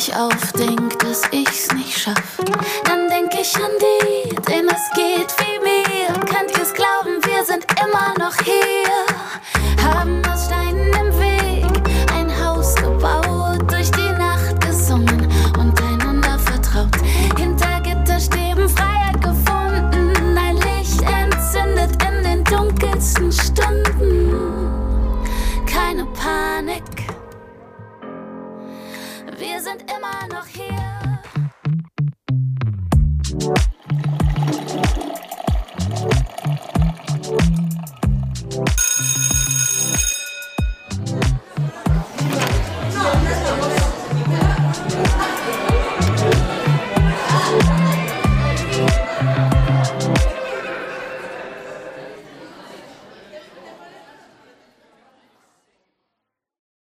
[0.00, 2.38] ich aufdenk, dass ich's nicht schaff,
[2.84, 6.24] dann denk ich an die, dem es geht wie mir.
[6.24, 9.09] Könnt ihr's glauben, wir sind immer noch hier.